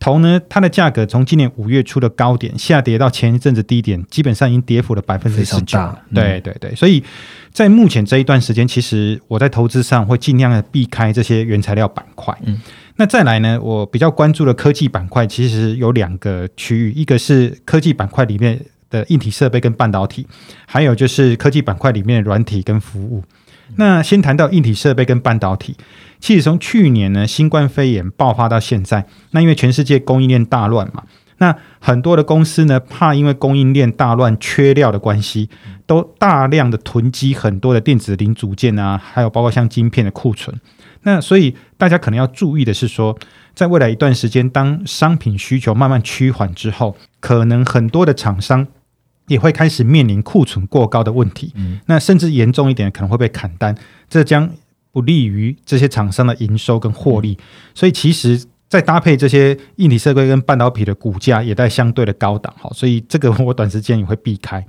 [0.00, 5.78] 铜呢，它的价格从今年五月初的高点下跌到前一阵子低点，基本上已经跌幅了百分之十九。
[6.14, 7.02] 对对对，所以
[7.52, 12.32] 在目前这一段时间，其实我在投资上会尽量的避开这些原材料板块。
[12.44, 12.60] 嗯，
[12.96, 20.26] 那再来呢，我比较关注的科技板块，其实有两个区域，一个是科技板块里面的硬体设备跟半导体，
[20.66, 23.24] 还有就是科技板块里面的软体跟服务。
[23.76, 25.76] 那先谈到硬体设备跟半导体。
[26.20, 31.04] 其实从去年呢，新冠肺炎爆发到现在，那因为全世界供应链大乱嘛，
[31.38, 35.48] 那很多的公司呢，怕因为供应链大乱、缺料的关系，
[35.86, 40.60] 都大量的囤积很多的电子零组件啊，还有包括像晶片的库存。
[41.02, 43.16] 那所以大家可能要注意的是说，
[43.54, 48.66] 在未来一段时间，当商品需求慢慢趋缓之后，可能很多的厂商
[49.28, 51.52] 也会开始面临库存过高的问题。
[51.54, 53.76] 嗯，那甚至严重一点，可能会被砍单，
[54.10, 54.50] 这将。
[54.98, 57.38] 不利于这些厂商的营收跟获利，
[57.72, 64.66] 所以其实再搭配这些硬体设备跟半导体的股价也在相对的高档，好，所以这个我短时间也会避开。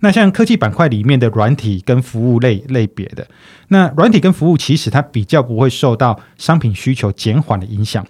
[0.00, 3.24] 那像科技板块里面的软体跟服务类类别的，
[3.68, 8.04] 那软体跟服务其实它比较不会受到商品需求减缓的影响，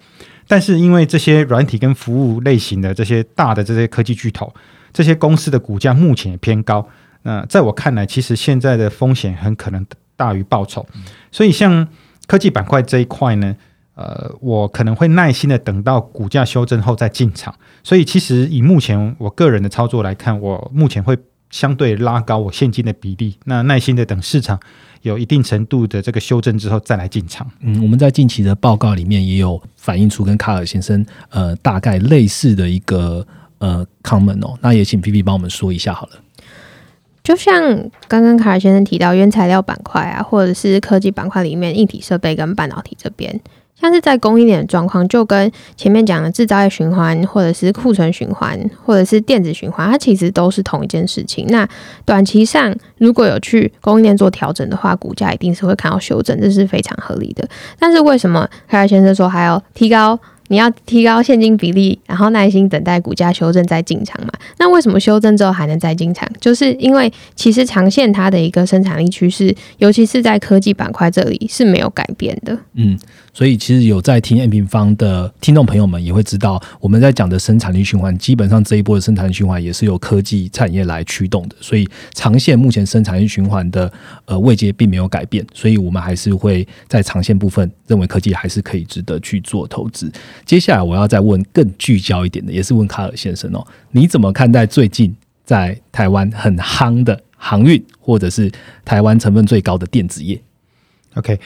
[0.47, 4.51] 但是因为这些软体跟服务类型的这些大的这些科技巨头，
[4.91, 6.87] 这些公司的股价目前也偏高，
[7.21, 9.85] 那在我看来，其实现在的风险很可能。
[10.19, 10.85] 大于报酬，
[11.31, 11.87] 所以像
[12.27, 13.55] 科技板块这一块呢，
[13.95, 17.55] 呃，我可能会耐心的等到股价修正后再进场。
[17.81, 21.17] 所以其实以目前我个人的操作来看，我目前会
[21.49, 24.59] 相对拉高我现金的比例，那耐心的等市场
[25.03, 27.49] 有一定程度的这个修正之后再来进场。
[27.61, 33.25] 嗯，我们在近期的报告里面也有反映出跟卡尔先生呃大概类似的一个
[33.59, 36.11] 呃 comment 哦，那也请 P P 帮我们说一下好了。
[37.23, 37.61] 就像
[38.07, 43.39] 刚刚卡尔先生提到，原材料板块啊，或者是科技板块里面硬体设备跟半导体这边，
[43.79, 51.45] 像是在供应链的状况，就跟前面讲的制造业循环，或者是库存循环，或者是电子循环，它其实都是同一件事情。
[51.49, 51.67] 那
[52.05, 57.47] 短期上如果有去供应链做调整的话，股价一定是会看到修正，这是非常合理的。
[57.77, 60.19] 但是为什么卡尔先生说还要提高？
[60.49, 64.31] 你要提高现金比例，然后耐心等待股价修正再进场嘛？
[64.57, 66.29] 那为什么修正之后还能再进场？
[66.39, 72.57] 就是因为其实长线它的一个生产力趋势，尤其是在科技板块这里是没有改变的。
[72.73, 72.97] 嗯。
[73.33, 81.55] 所以，其实有在听 M 平方的听众朋友们也会知道，我们在讲的生产力循环，基本上这一波的生产力循环也是由科技产业来驱动的。
[81.61, 83.91] 所以，长线目前生产力循环的
[84.25, 90.11] 呃位阶并没有改变，所以我们还是会在长线部分认为科技还是可以值得去做投资。
[90.45, 95.15] 接下来我要再问更聚焦一点的，也是问卡尔先生哦，你怎么看待最近
[95.45, 98.51] 在台湾很夯的航运，或者是
[98.83, 100.41] 台湾成分最高的电子业
[101.15, 101.39] ？OK。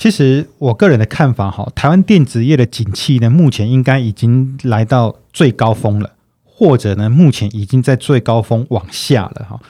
[0.00, 6.10] 其实我个人的看法哈，台湾电子业的景气呢，目前应该已经来到最高峰了，
[6.42, 9.60] 或者呢，目前已经在最高峰往下了哈。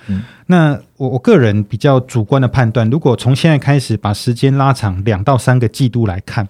[0.46, 6.46] 那我我个人比较主观的判断，如果从现在开始把时间拉长两到三个季度来看，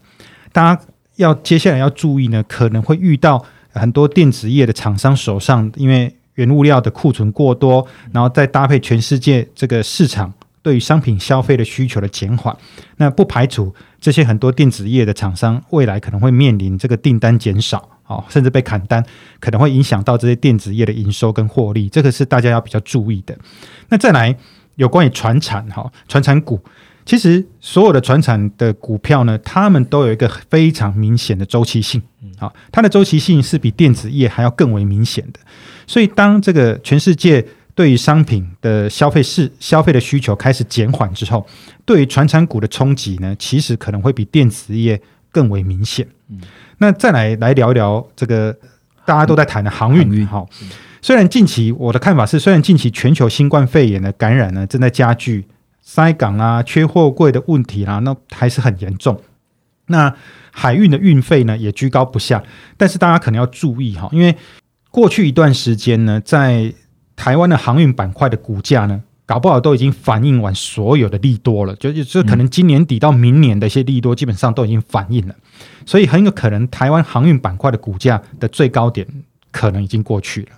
[0.53, 0.83] 大家
[1.17, 10.35] 要接下来要注意呢，可能会遇到很多电子业的厂商手上，因为原物料的库存过多，然后再搭配全世界这个市场。
[10.63, 12.57] 对于商品消费的需求的减缓，
[12.97, 19.05] 那不排除这些很多电子业的厂商未来可能会面临这个订单减少，哦，甚至被砍单，
[19.41, 23.37] 可能会影响到这些电子业的营收跟获利，这个是大家要比较注意的。
[23.89, 24.37] 那再来
[24.77, 26.61] 有关于船产哈，船产股，
[27.07, 32.03] 其实所有的船产的股票呢，它们都有一个非常明显的周期性，
[32.39, 35.41] 啊，它的周期性是比电子业还要更为明显的。
[35.87, 37.45] 所以，当这个全世界
[37.81, 41.47] 对于商品的消费是消费的需求开始减缓之后，
[41.87, 45.01] 对于船产股的冲击呢，其实可能会比电子业
[45.33, 46.07] 更为明显。
[46.77, 48.55] 那再来来聊一聊这个
[49.07, 50.47] 大家都在谈的航运，好。
[51.01, 55.47] 虽然近期我的看法是，虽然近期全球新冠肺炎的感染呢正在加剧。
[55.83, 59.19] 塞港啊，缺货柜的问题啦，那还是很严重。
[59.87, 60.15] 那
[60.53, 62.45] 海运的运费呢，也居高不下。
[62.77, 64.37] 但是大家可能要注意哈，因为
[64.91, 66.73] 过去一段时间呢，在
[67.21, 71.77] 台湾的航运板块的股价呢，搞不好都已经反映完所有的利多了。
[71.77, 75.35] 就就可能今年底到明年的一些利多，基本上都已经反映了。
[75.85, 79.07] 所以很有可能台湾航运板块的股价的最高点，
[79.51, 80.49] 可能已经过去了。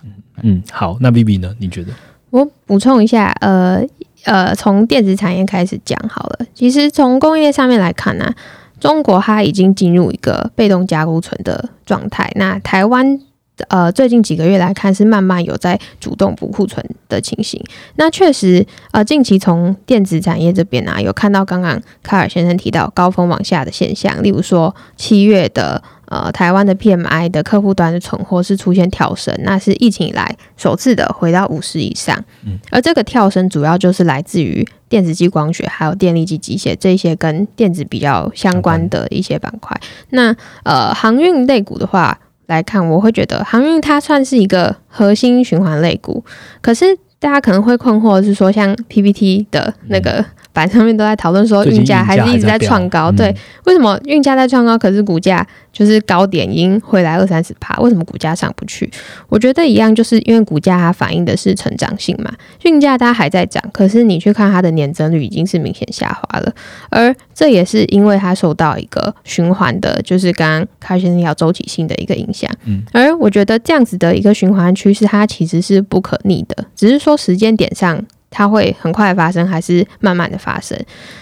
[0.41, 1.53] 嗯，好，那 B B 呢？
[1.59, 1.91] 你觉得？
[2.29, 3.85] 我补充一下，呃。
[4.25, 6.45] 呃，从电子产业开始讲好了。
[6.53, 8.33] 其实从工业上面来看呢，
[8.79, 12.31] 中国它已经进入一个被动加库存的状态。
[12.35, 13.19] 那台湾
[13.67, 17.63] 呃，最近几个月来看是慢慢有在主动补库存的情形。
[17.95, 25.81] 那确实呃，近期从电子产业这边啊，有看到刚刚卡尔先生提到高峰往下的现象，例如说七月的。
[26.07, 32.23] 呃，台湾的 PMI 的客户端的存货是出现跳升，那是疫情以来首次的回到五十以上。
[32.45, 39.75] 嗯，而这个跳升主要就是来自于电子机光学，还有电力及机械这些跟电子比较相关的一些板块。
[40.09, 46.23] 那呃，航运类股的话来看，我会觉得航运它算是一个核心循环类股，
[46.61, 50.23] 可是大家可能会困惑是说，像 PPT 的那个。
[50.53, 53.35] 板上面都在讨论说运价还是一直在创高，对，
[53.65, 58.89] 为什么运价在创高，可是股价就是高点已经回来二三十趴，为什么股价上不去？
[59.27, 62.31] 我觉得一样，就是因为股价它反映的是成长性嘛，
[62.65, 66.53] 运价它还在涨，可是你去看它的年增率已经是明显下滑了，
[66.91, 77.99] 而这也是因为它受到一个循环的，就是刚刚开先生要周期性的一个影响，嗯，而我觉得这样子的一个循环趋势，它其实是不可逆的，只是说时间点上。
[78.33, 80.75] 它会很快发生，还是慢慢的发生？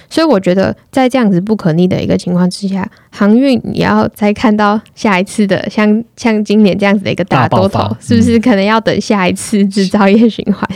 [0.09, 10.67] 所以我觉得，在这样子不可逆的一个情况之下，航运你要再看到下一次的像像今年这样子的一个大多头，是不是可能要等下一次制造业循环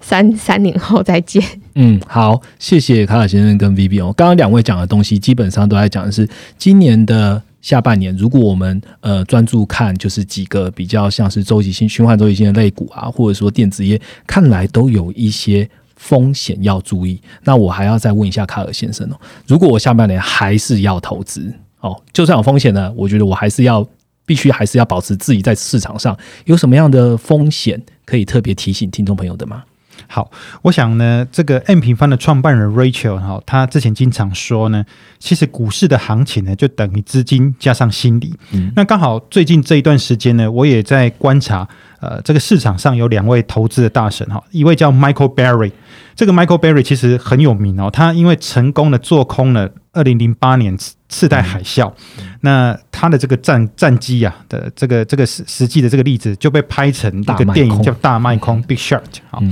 [0.00, 1.42] 三三年后再见？
[1.74, 15.68] 嗯，好，谢谢卡卡先生跟 V B 哦，刚刚两位讲的东西基本上都在讲的是今年的下半年，如果我们呃专注看，就是几个比较像是周期性循环周期性的类股啊，或者说电子业，看来都有一些。
[16.00, 19.20] 风险要注意，那我还要再问一下卡尔先生哦。
[19.46, 23.86] 如果我下半年还是要投资哦，就算有风险呢，我觉得我还是要
[24.24, 29.62] 必须还是要保持自己在市场上有什么样的风险可以特别提醒听众朋友的吗？
[30.08, 30.30] 好，
[30.62, 34.84] 我想呢，这个 M 平方的创办人 Rachel 哈，他之前经常说呢，
[35.18, 38.34] 其实股市的行情呢，就等于资金加上心理。
[38.52, 41.68] 嗯，那刚好最近这一段时间呢，我也在观察。
[42.00, 45.70] 呃，这个市场上有两位投资的大神哈，一位叫 Michael Berry，
[46.16, 50.74] 这个 Michael Berry 其实很有名哦，他因为成功的做空了二零零八年
[51.10, 51.92] 次次贷海啸，
[52.40, 59.42] 那他的这个战战机啊的这个这个实实际的这个例子就被拍成一个电影叫《大卖空》（Big Short） 好，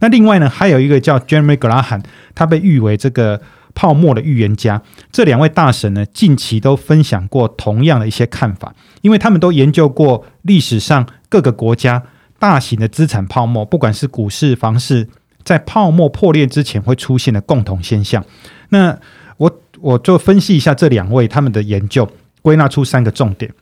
[0.00, 2.02] 那另外呢，还有一个叫 Jeremy Graham，
[2.34, 3.40] 他被誉为这个。
[3.76, 8.72] 泡沫的预言家，这两位大神呢，近期都分享过同样的一些看法，
[9.02, 12.00] 因为他们都研究过历史上各个国家
[12.38, 15.08] 大型的资产泡沫，不管是股市、房市，
[15.42, 18.24] 在泡沫破裂之前会出现的共同现象。
[18.68, 18.96] 那
[19.38, 19.50] 我
[19.84, 23.52] 我就分析一下这两位他们的研究，归纳出三个重点，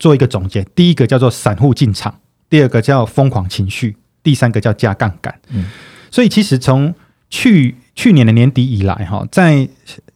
[0.00, 0.66] 做一个总结。
[0.74, 2.12] 第一个叫做散户进场，
[2.50, 5.32] 第二个叫疯狂情绪，第三个叫加杠杆。
[5.50, 5.66] 嗯，
[6.10, 6.92] 所以其实从
[7.30, 9.68] 去去年的年底以来，哈，在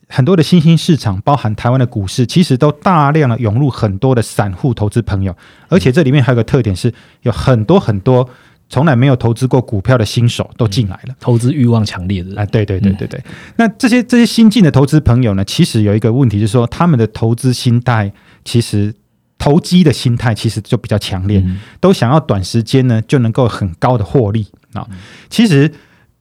[0.08, 5.36] 很多的新兴市场，包含台湾的股市，其实都大量的涌入很多的散户投资朋友，
[5.68, 8.28] 而且这里面还有个特点，是有很多很多
[8.68, 13.22] 从来没有投资过股票的新手都进来了，投资欲望强烈的啊，对对对对对。
[13.56, 18.12] 那这些这些新进的投资朋友呢，其实有一个问题，就是说他们的投资心态，
[18.44, 18.94] 其实
[19.38, 21.44] 投机的心态其实就比较强烈，
[21.80, 24.86] 都想要短时间呢就能够很高的获利啊，
[25.28, 25.72] 其实。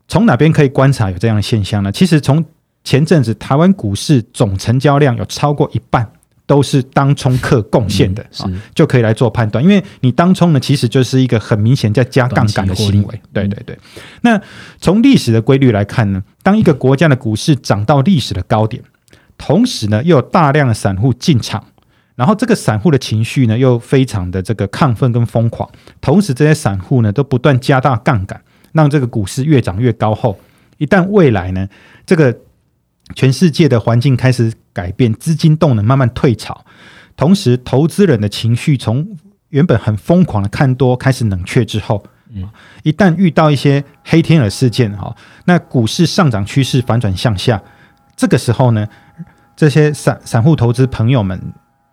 [0.09, 1.91] 从哪边可以观察有这样的现象呢？
[1.91, 2.45] 其实从
[2.81, 6.09] 前阵子台湾股市总成交量有超过一半
[6.47, 9.63] 都是当冲客贡献的啊，就可以来做判断。
[9.63, 13.21] 因为你当冲呢，其实就是一个很明显在加杠杆的行为。
[13.31, 13.77] 对对对。
[14.21, 14.41] 那
[14.79, 18.81] 从历史的规律来看呢，当一个国家的股市涨到历史的高点，
[19.37, 21.63] 同时呢又有大量的散户进场，
[22.15, 25.69] 然后这个散户的情绪呢又非常的这个亢奋跟疯狂，
[26.01, 28.41] 同时这些散户呢都不断加大杠杆。
[28.73, 30.37] 让这个股市越涨越高后，
[30.77, 31.67] 一旦未来呢，
[32.05, 32.37] 这个
[33.15, 36.65] 全世界的环境开始改变，资金动能慢慢退潮，
[37.15, 39.07] 同时投资人的情绪从
[39.49, 42.03] 原本很疯狂的看多开始冷却之后，
[42.33, 42.47] 嗯，
[42.83, 47.61] 一旦遇到一些黑天鹅事件哈，那股市上涨趋势反转向下，
[48.15, 48.85] 这个时候呢，
[49.55, 51.41] 这些散散户投资朋友们，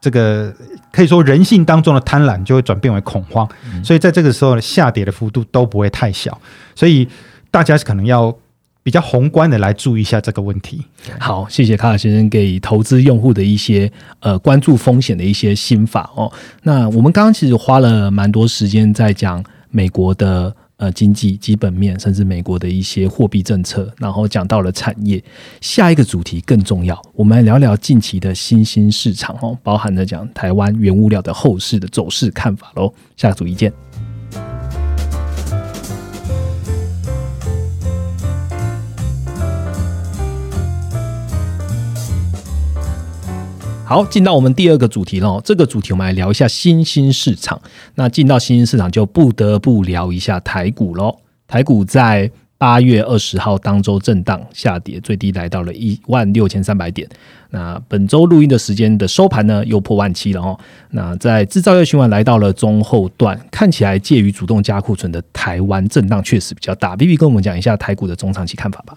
[0.01, 0.53] 这个
[0.91, 3.49] 可以说人性当中的贪婪就会转变为恐慌，
[3.85, 6.39] 所以在这个时候下跌的幅度都不会太小，
[6.75, 7.09] 所以
[7.53, 8.37] 大家是可能要。
[8.85, 10.83] 比较宏观的来注意一下这个问题。
[11.19, 16.31] 好，谢谢卡尔先生给投资用户的一些呃关注风险的一些心法哦。
[16.63, 25.23] 那我们刚刚其实花了蛮多时间在讲美国的呃经济基本面，甚至美国的一些货币政策，然后讲到了产业。
[25.63, 32.93] 下一个主题更重要，我们来聊聊近期的新兴市场哦，包含了讲台湾原物料的后市的走势看法喽。
[33.17, 33.73] 下个主题见。
[43.87, 45.39] 好，进到我们第二个主题喽。
[45.45, 47.61] 这个主题我们来聊一下新兴市场。
[47.97, 51.15] 那进到新兴市场，就不得不聊一下台股喽。
[51.47, 57.07] 台股在八月二十号当周震荡下跌，最低来到了一万六千三百点。
[57.51, 60.59] 那本周录音的时间的收盘呢，又破万七了哦。
[60.91, 66.97] 那在制造业循环来到了中后段，看起来介于主动加库存的台湾震荡确实比较大。
[66.97, 68.97] B B 跟我们讲一下台股的中长期看法吧。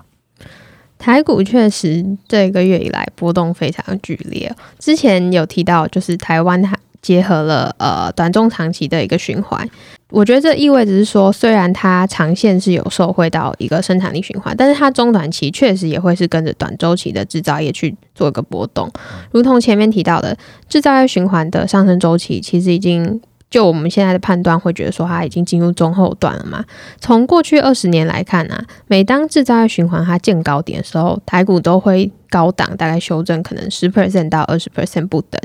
[0.97, 4.53] 台股确实这个月以来波动非常剧烈。
[4.79, 9.69] 之前有提到，就是台湾它结合了呃短中长期的一个循环。
[10.09, 18.89] 我觉得这意味着是说，虽然它长线是有受惠到一个生产力循环，但是它中短期确实也会是跟着短周期的制造业去做一个波动。
[19.31, 20.37] 如同前面提到的，
[20.69, 23.21] 制造业循环的上升周期其实已经。
[23.49, 26.65] 就我们现在的判断，会觉得说它已经进入中后段了嘛？
[26.99, 35.41] 从过去二十年来看啊，每当制造业循环它见高点的时候，台股都会高档，大概修正可能十 percent 到二十 percent 不等。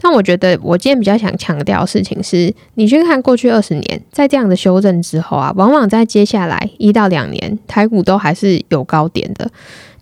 [0.00, 9.48] 但我觉得我今天比较想强调的事情是，你去看过去二十年，在这样的修正之后啊，往往在接下来一到两年，台股都还是有高点的。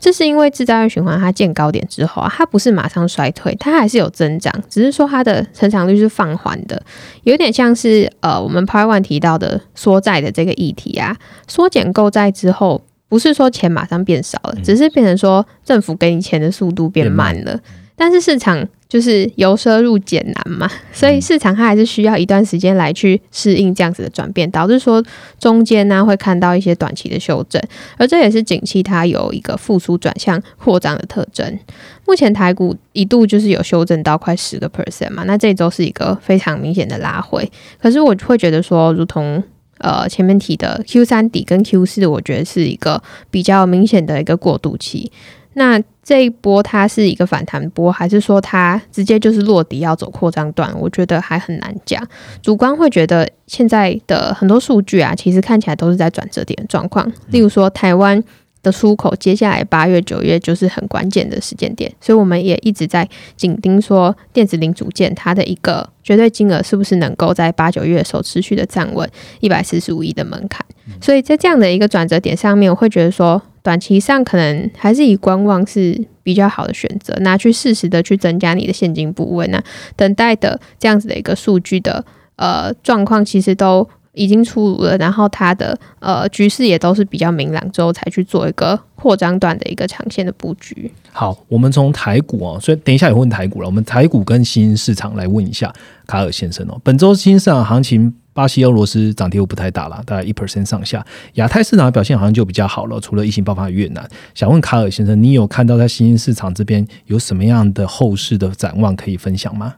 [0.02, 6.82] 这是因为制造业循环它见高点之后啊，它不是马上衰退，它还是有增长，只是说它的成长率是放缓的，
[7.22, 17.60] 有点像是呃我们 Part One 提到的缩债的这个议题啊，缩减购债之后，不是说钱马上变少了，只是变成说政府给你钱的速度变慢了，
[18.02, 18.68] 但是市场。
[18.92, 25.02] 就是由奢入俭难嘛，所以市场它还是需要一段时间来去适应这样子的转变，导致说
[25.38, 27.58] 中间呢会看到一些短期的修正，
[27.96, 31.58] 而这也是景气它有一个复苏转向扩张的特征。
[32.06, 37.50] 目前台股一度就是有修正到快十个 percent 嘛，那这周是一个非常明显的拉回，
[37.80, 39.42] 可是我会觉得说，如同
[39.78, 45.10] 呃前面提的 Q 三底跟 Q 四，我觉得是一个比较明显的一个过渡期。
[45.54, 50.76] 那这一波它是一个反弹波，还是说它直接就是落底要走扩张段？
[50.80, 52.04] 我觉得还很难讲。
[52.42, 57.10] 主观会觉得现在的很多数据啊，其实看起来都是在转折点状况。
[57.28, 58.20] 例如说台湾
[58.64, 70.66] 的出口，接下来八月、九月就是很关键的时间点，所以我们也一直在紧盯说电子零组件它的一个绝对金额是不是能够在八九月的时候持续的站稳一百四十五亿的门槛。
[71.00, 73.40] 所以在这样的一个转折点上面，我会觉得说。
[73.62, 79.46] 短期上可能还是以观望是比较好的选择，拿去适时的去增加你的现金部位。
[79.48, 79.62] 那
[79.96, 82.04] 等待的这样子的一个数据的
[82.36, 90.92] 呃状况，其实都已经出炉了，然后它的呃局势也都是比较明朗之后，才去做一个扩张段的一个长线的布局。
[91.12, 93.66] 好，我们从台股哦，所以等一下也问台股了。
[93.66, 95.72] 我们台股跟新市场来问一下
[96.06, 98.14] 卡尔先生哦，本周新市场行情。
[98.32, 101.04] 巴西、俄罗斯涨跌幅不太大了，大概一 percent 上下。
[101.34, 104.08] 亚太市场的表现好像就比较好了，除了疫情爆发的越南。
[104.34, 109.74] 想问卡尔先生，你有看到在新兴市场这边有什么样的后市的展望可以分享吗？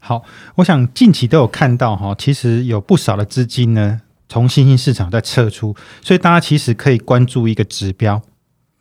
[0.00, 0.22] 好，
[0.56, 8.20] 我想近期都有看到哈，其实有不少的资金呢从新兴市场在撤出，所以大家其实可以关注一个指标。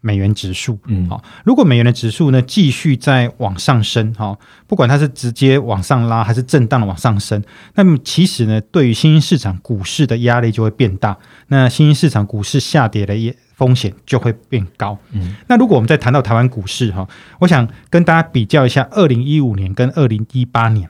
[0.06, 4.38] 美元指数，嗯，好，如果美元的指数呢继续在往上升，哈，
[4.68, 7.41] 不管它是直接往上拉还是震荡的往上升，
[7.76, 14.97] 那么其实呢，对于新兴市场股市的压力就会变大，那新兴市场股市下跌的也风险就会变高。
[15.14, 17.08] 嗯，那如果我们再谈到台湾股市，哈，
[17.39, 20.89] 我想跟大家比较一下，二零一五年跟二零一八年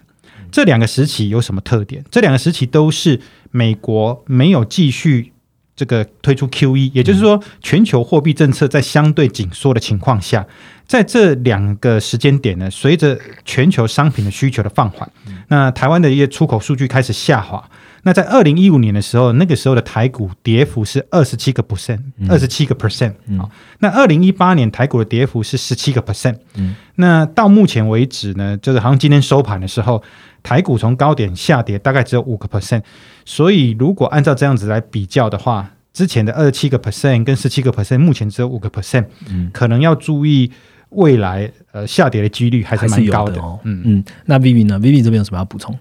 [0.51, 2.03] 这两个时期有什么特点？
[2.09, 5.33] 这两个时期都是美国没有继续。
[5.75, 10.45] 这个推出 Q E，也就是说，全球货币政策在相对紧缩的情况下，
[10.85, 15.09] 在这两个时间点呢，随着全球商品的需求的放缓，
[15.47, 17.67] 那台湾的一些出口数据开始下滑，
[18.05, 21.99] 那在二零一五年的时候，那个时候的台股跌幅是二十七个 percent，
[22.29, 23.49] 二十七个 percent 啊。
[23.79, 26.35] 那二零一八年台股的跌幅是十七个 percent。
[26.55, 30.03] 嗯，那到目前为止呢，就是好像今天收盘的时候，
[30.43, 32.83] 台股从高点下跌大概只有五个 percent。
[33.23, 40.51] 所以如果按照这样子来比较的话，之前的二十七个 percent 跟十七个 percent，目前只有五个 percent，嗯，可能要注意
[40.89, 43.57] 未来呃下跌的几率还是蛮高的哦。
[43.63, 45.77] 嗯嗯，那 Vivi 呢？Vivi 这边有什么要补充？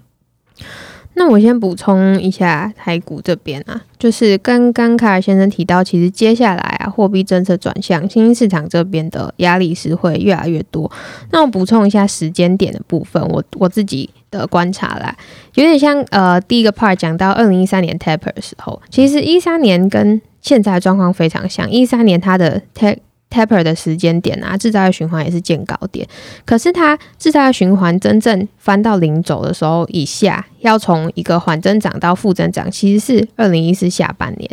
[1.15, 10.91] 那我先补充一下台股这边啊，就是刚刚卡尔先生提到，其实接下来啊，货币政策转向，新兴市场这边的压力是会越来越多。
[11.31, 15.15] 那我补充一下时间点的部分，我我自己的观察啦，
[15.55, 22.97] 有点像呃，第一个 part 讲到二零一三年 taper 的时候，其实一三年跟现在的状况非常像，一三年它的 tap。
[23.33, 26.07] Taper 的时间点啊，制造业循环也是见高点，
[26.45, 34.49] 可是它制造业循环真正翻到零轴的时候以下，要从一个缓增长到负增长，其实是二零一四下半年。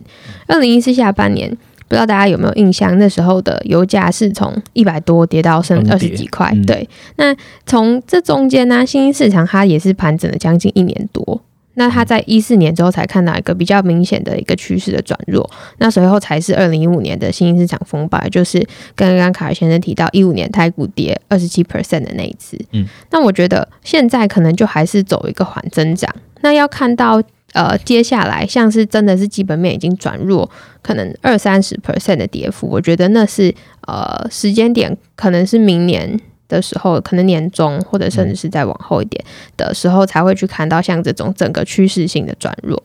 [0.47, 1.51] 二零一四下半年，
[1.87, 6.51] 不知道大家有没有印象，那时候的油价是从一百多跌到剩二十几块。
[6.66, 11.43] 对，那从这中间呢，新兴市场它也是盘整了将近一年多。
[11.74, 15.48] 那他在一四年之后才看到一个比较明显的一个趋势的转弱，
[15.78, 22.58] 那随后才是二零一五年的新兴市场风暴，就是刚刚卡尔先生提到一五年台股跌二十七 percent 的那一次。
[22.72, 30.50] 嗯，那我觉得现在可能就还是走一个缓增长，那要看到呃接下来像是真的是基本面已经转弱，
[30.82, 33.54] 可能二三十 percent 的跌幅，我觉得那是
[33.86, 36.20] 呃时间点可能是明年。
[36.51, 39.24] 的时候，可能年终或者甚至是再往后一点
[39.57, 42.82] 的时候，才会去看到像这种整个趋势性的转弱。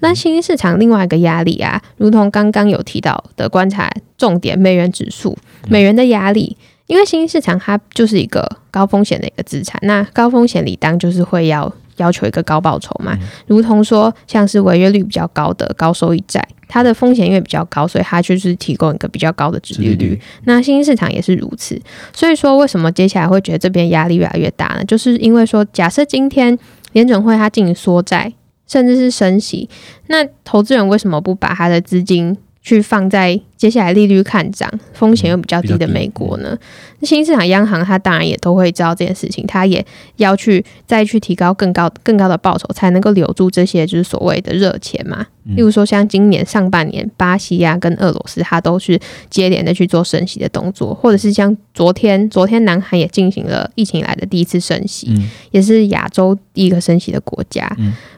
[0.00, 5.36] 那新兴市场另外一个压力啊，如同刚刚有提到的观察重点，美元指数，
[5.68, 11.72] 美元的压力，因为新兴市场它就是一个高风险的一个资产，那高风险理当就是会要
[12.02, 16.46] 要求一个高报酬嘛，如同说像是违约率比较高的高收益债。
[16.68, 20.18] 它的风险因为比较高，所以它就是提供一个比较高的值利率。
[20.44, 21.78] 那新兴市场也是如此，
[22.14, 24.82] 所以说为什么接下来会觉得这边压力越来越大呢？
[24.86, 26.58] 就是因为说，假设今天
[26.92, 28.32] 联准会它进行缩债，
[28.66, 29.68] 甚至是升息，
[30.06, 33.40] 那投资人为什么不把他的资金去放在？
[33.62, 36.58] 接下来利率看涨，风险又比较低的美国呢？
[36.98, 39.86] 那新市场央行它当然也都会知道这件事情，它也
[40.16, 45.24] 要去再去提高更高更高的报酬，才能够留住这些就是所谓的热钱嘛。
[45.44, 55.12] 例如说像今年上半年，巴西呀跟俄罗斯它都是接连的去做升息的动作，或者是像昨天，昨天南韩也进行了疫情以来的第一次升息，
[55.50, 57.70] 也是亚洲第一个升息的国家。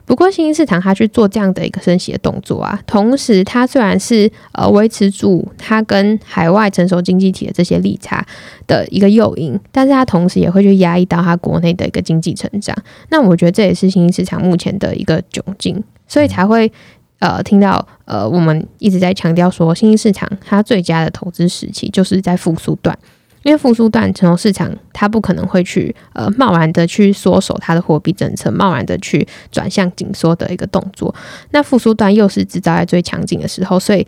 [0.05, 5.45] 不过新兴市场它去做这样的一个升息的动作啊，同时它虽然是呃维持住。
[5.57, 8.23] 它跟海外成熟经济体的这些利差
[8.67, 12.75] 的一个诱因，但是它同时也会去压抑到它国内的一个经济成长。
[13.09, 16.71] 那我觉得这也是新兴市场目前的一个窘境，所以才会
[17.19, 22.97] 呃听到呃我们一直在强调说，新兴市场它最佳的投资时期就是在复苏段。
[23.43, 31.13] 因为复苏段成熟市场，它不可能会去呃贸然的去缩手它的货币政策，贸然的去转向紧缩的一个动作。
[31.51, 34.05] 那复苏段又是制造业最强劲的时候，所以。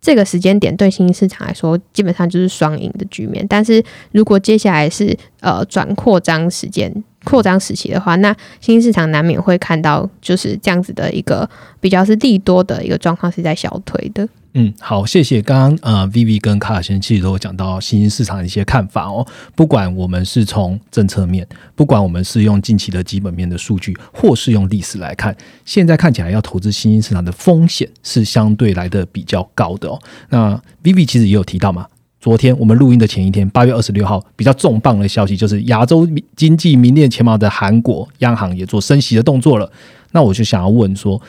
[0.00, 3.44] 这个时间点对新兴市场来说，基本上就是双赢的局面。
[3.48, 3.82] 但是
[4.12, 6.88] 如果接下来是呃转扩张时间、
[7.28, 11.48] 扩张时期的话，那新兴市场难免会看到就是这样子的一个
[11.78, 14.26] 比较是利多的一个状况是在消退的。
[14.54, 15.42] 嗯，好，谢谢。
[15.42, 19.24] 刚刚呃，Vivi 跟卡尔先生其实都有讲到新兴市场的一些看法哦。
[19.54, 30.00] 不管我们是从政策面，不管我们是用近期的基本面的数据，或是用历史来看，现在看起来要投资新兴市场的风险是相对来的比较高的哦。
[30.30, 31.86] 那 Vivi 其实也有提到嘛，
[32.20, 39.70] 昨天我们录音的前一天，八月二十六号，比较重磅的消息就是亚洲经济名列前茅的韩国央行也做升息的动作了。
[40.12, 41.20] 那我就想要问说。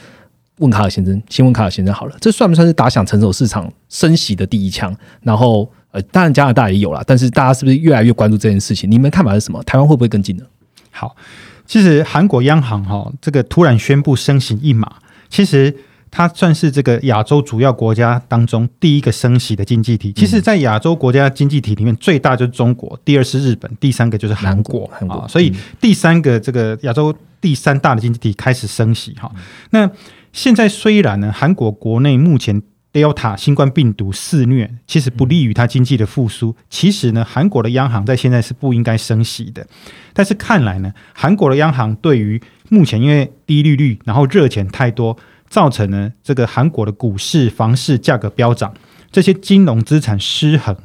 [0.59, 4.93] 问卡尔先生，先问卡尔先生好了，这算不算是打响成熟市场升息的第一枪？
[5.21, 8.91] 然后，呃，当然加拿大也有了，但是大家是不是越来越关注这件事情？
[8.91, 9.63] 你们看法是什么？
[9.63, 10.43] 台湾会不会跟进呢？
[10.91, 11.15] 好，
[11.65, 14.95] 其实韩国央行哈这个突然宣布升息一码，
[15.29, 15.73] 其实
[16.11, 20.11] 它算是这个亚洲主要国家当中第一个升息的经济体。
[20.13, 25.27] 其实，在亚洲国家经济体里面，最大就是中国，第二是日本，第三个就是韩国啊。
[25.27, 29.31] 所以，第三个这个亚洲第三大的经济体开始升息哈。
[29.69, 29.89] 那
[30.33, 36.55] 现在虽然呢，韩国国内目前 Delta 新冠病毒肆虐，其实不利于它经济的复苏。
[36.69, 39.65] 其实呢，韩国的央行在现在是不应该升息的。
[40.13, 45.15] 但是看来呢，韩国的央行对于目前因为低利率，然后热钱太多，
[45.49, 48.73] 造成呢这个韩国的股市、房市价格飙涨，
[49.11, 50.75] 这些金融资产失衡。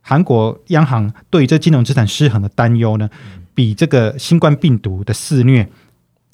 [0.00, 3.10] 韩国央行对这金融资产失衡的担忧呢，
[3.54, 5.68] 比这个新冠病毒的肆虐。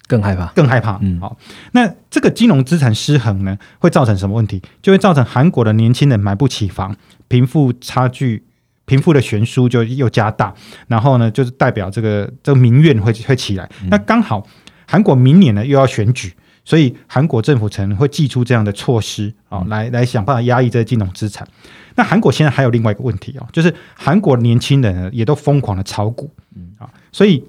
[0.06, 0.98] 更害怕，更害怕。
[1.00, 1.36] 嗯，好，
[1.72, 4.60] 那这个金融资产失衡呢，会造成什么问题？
[4.82, 6.94] 就会造成韩国的年轻人买不起房，
[7.26, 8.44] 贫富差距、
[8.84, 10.52] 贫富的悬殊就又加大，
[10.88, 13.66] 然后呢，就是代表这个这个民怨会会起来。
[13.88, 14.46] 那刚好
[14.86, 16.34] 韩国明年呢又要选举。
[16.64, 21.46] 所以韩国政府可能会寄出这样的措施啊，来来想办法压抑这些金融资产。
[21.94, 26.30] 那韩国现在还有另外一个问题哦，就是韩国年轻人也都疯狂的炒股，
[26.78, 27.44] 啊，所以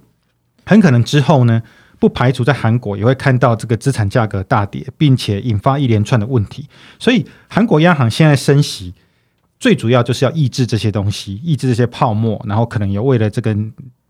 [0.65, 1.61] 很可能之后呢，
[1.97, 6.67] 不排除在韩国也会看到这个资产价格大跌，并且引发一连串的问题。
[6.99, 8.93] 所以韩国央行现在升息，
[9.59, 13.55] 最主要就是要抑制这些东西，抑制这些泡沫，然后可能也为了这个。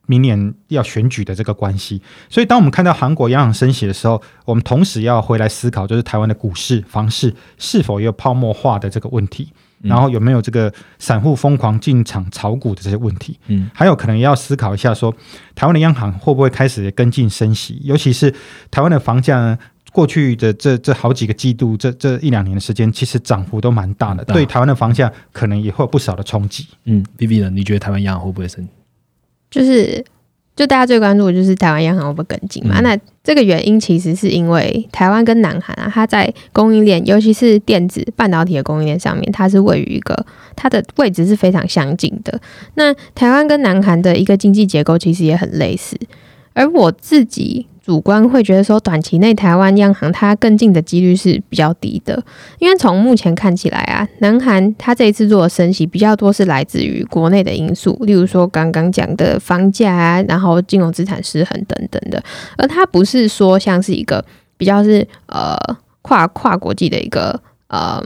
[0.08, 9.51] 明年要选举的这个关系，所以当我们看到韩国央行升息的时候，我们同时要回来思考，就是台湾的股市、房市是否有泡沫化的这个问题，
[9.82, 13.39] 然后有没有这个散户疯狂进场炒股的这些问题。
[13.47, 15.14] 嗯，还有可能要思考一下，说
[15.56, 17.80] 台湾的央行会不会开始跟进升息？
[17.84, 18.34] 尤其是
[18.70, 19.58] 台湾的房价呢？
[19.91, 26.68] 过去的这这好几个季度，这这一两年的时间，其实涨幅都蛮大的，对台湾的房价可能也会有不少的冲击。
[26.84, 27.49] 嗯，B B 呢？
[27.49, 28.68] 你觉得台湾央行会不会升？
[29.56, 30.03] 就是，
[30.53, 32.82] 就大家最关注的就是台湾央行会不会跟进嘛？
[32.82, 40.26] 那这个原因其实是因为台湾跟南韩啊，它在供应链，尤其是电子半导体的供应链上面，它是位于一个
[40.58, 42.38] 它的位置是非常相近的。
[42.74, 45.97] 那台湾跟南韩的一个经济结构其实也很类似，
[46.53, 47.68] 而我自己。
[47.86, 52.20] 主观会觉得说，短期内台湾央行它跟进的几率是比较低的，
[52.58, 62.24] 因为从目前看起来啊，南韩它这一次做的升息比较多是来自于国内的因素，例如说刚刚讲的房价啊，然后金融资产失衡等等的，
[62.58, 64.26] 而它不是说像是一个
[64.58, 65.56] 比较是呃
[66.02, 68.04] 跨跨国际的一个呃。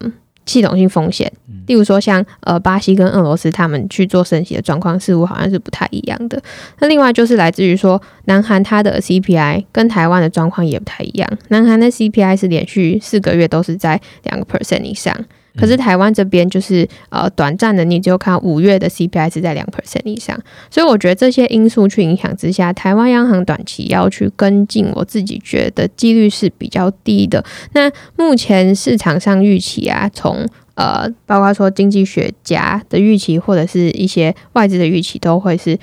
[0.50, 1.32] 系统性风险，
[1.68, 6.41] 例如说像呃巴西跟俄罗斯他们去做升息的状况，似乎好像是不太一样的。
[6.80, 11.30] 那另外就是来自于说，南韩它的 CPI 跟台湾的状况也不太一样。
[11.50, 15.16] 南韩的 CPI 是连续四个月都是在两个 percent 以上。
[15.58, 20.39] 可是台湾这边就是呃短暂的，你只有看五月的 CPI 是在两 percent 以上，
[20.70, 27.43] 所以我觉得这些因素去影响之下，台湾央行短期要去跟进，我自己觉得几率是比较低的。
[27.74, 35.78] 那目前市场上预期啊，从呃包括说经济学家的预期或者是一些外资的预期，都会是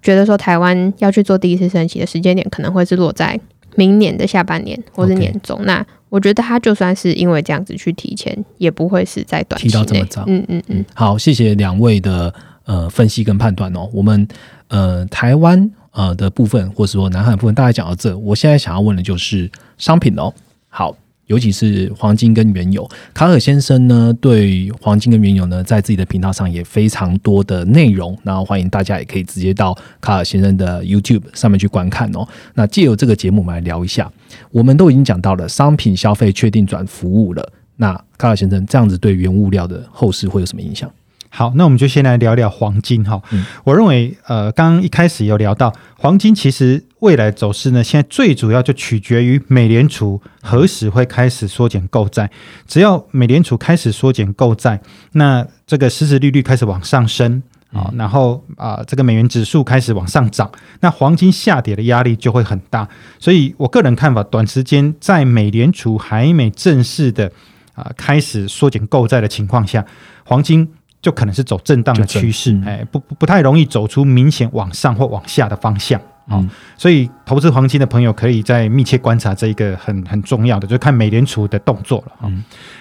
[0.00, 3.38] 觉得说台湾要去做第一次升息的时间点，可能会是落在
[3.76, 5.60] 明年的下半年或是年中。
[5.64, 10.24] 那我觉得他就算是因为这样子去提前，也不会是在短期提到这么早。
[10.26, 10.84] 嗯嗯嗯。
[10.94, 12.32] 好，谢谢两位的
[12.64, 13.88] 呃分析跟判断哦。
[13.92, 14.26] 我们
[14.68, 18.16] 呃台湾呃的部分，或者说南海部分，大概讲到这。
[18.18, 20.32] 我现在想要问的就是商品哦。
[20.68, 20.96] 好。
[21.26, 32.26] 尤其是黄金跟原油，卡尔先生呢对黄金跟原油呢，在自己的频道上也非常多的内容，然后欢迎大家也可以直接到卡尔先生的 YouTube 上面去观看哦。
[32.54, 34.10] 那借由这个节目，我们来聊一下，
[34.50, 40.90] 我们都已经讲到了商品消费确定转服务了，那卡尔先生这样子对原物料的后市会有什么影响？
[41.34, 43.18] 好，那我们就先来聊聊黄金哈。
[43.64, 52.30] 我认为，呃，刚刚一开始有聊到黄金，其实未来走势呢，现在最主要就取决于美联储何时会开始缩减购债。
[52.66, 62.86] 只要美联储开始缩减购债，那这个实质利率开始往上升啊，然后啊，这个美元指数开始往上涨，那黄金下跌的压力就会很大。
[63.18, 67.32] 所以我个人看法，短时间在美联储还没正式的
[67.72, 69.86] 啊开始缩减购债的情况下，
[70.24, 70.68] 黄金。
[71.02, 76.42] 就可能是走震荡的趋势，哎，不不不太容易走出明显往上或往下的方向啊。
[76.78, 82.32] 所以投资黄金的朋友可以在密切观察这一个很很重要的，就看美联储的动作了啊。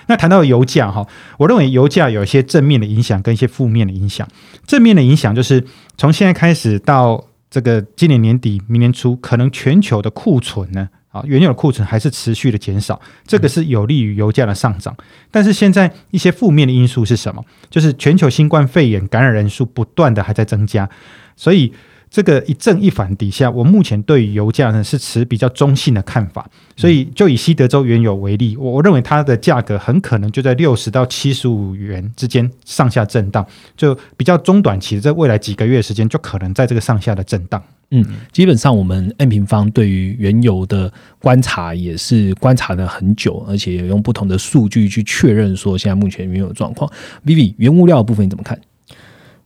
[0.05, 1.05] 那谈到油价哈，
[1.39, 4.27] 我认为油价有一些正面的影响跟一些负面的影响。
[4.67, 5.65] 正面的影响就是
[5.97, 10.89] 从现在开始到这个今年年底、明年初，可能全球的库存呢。
[11.11, 14.95] 啊，原有的库存还是持续的减少，这个是有利于油价的上涨。
[15.29, 17.45] 但是现在一些负面的因素是什么？
[17.69, 20.89] 就是全球新冠肺炎感染人数不断的还在增加，
[21.35, 21.73] 所以。
[22.13, 26.45] 这个一正一反底下，我目前对于油价呢是持比较中性的看法，
[26.75, 33.47] 所以就以西德州原油为例，我我认为它的价格很可能就在六十到七十五元之间上下震荡，
[33.77, 37.63] 就比较中短期，在未来几个月时间就可能在这个上下的震荡。
[37.91, 46.89] 嗯，基本上我们 N 平方对于原油的观察也是观察了很久，而且也用不同的数据去确认说现在目前原油状况。
[47.25, 48.59] Vivi，原物料的部分你怎么看？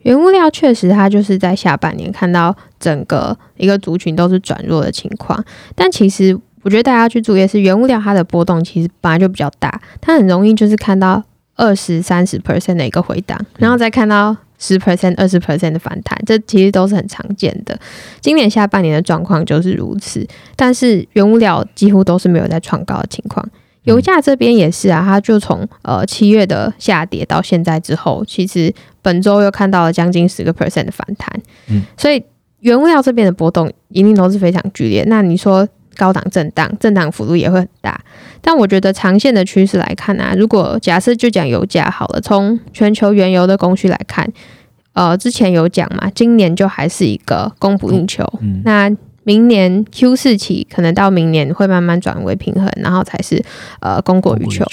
[0.04, 5.44] 原物料确实，它就是在下半年看到整个一个族群都是转弱的情况。
[5.74, 11.24] 但其实我觉得大家去注意的是，原物料它的波动其实本来就比较大，它很容易就是看到
[11.56, 17.78] 二十三十 percent 的一个回档，然后再看到十 percent、二十 percent 的反弹，这其实都是很常见的。
[18.22, 20.26] 今年下半年的状况就是如此，
[20.56, 23.48] 但是原物料几乎都是没有在创高的情况。
[23.84, 31.40] 油价这边也是啊，它就从呃七月的下跌到现在之后，其实本周又看到了将近十个 percent 的反弹。
[31.68, 32.24] 嗯，所以
[32.62, 35.04] 原物料这边的波动一定都是非常剧烈。
[35.08, 38.00] 那你说高档震荡，震荡幅度也会很大。
[38.42, 44.32] 但我觉得长线的趋势来看啊，如果假设就讲油价好了，从全球原油的供需来看，
[44.94, 48.24] 呃，之前有讲嘛，今年就还是一个供不应求。
[48.42, 48.92] 嗯，那。
[49.28, 53.44] 明年 Q 四期可能到明年会慢慢转为平衡，然后才是
[53.80, 54.64] 呃供过于求。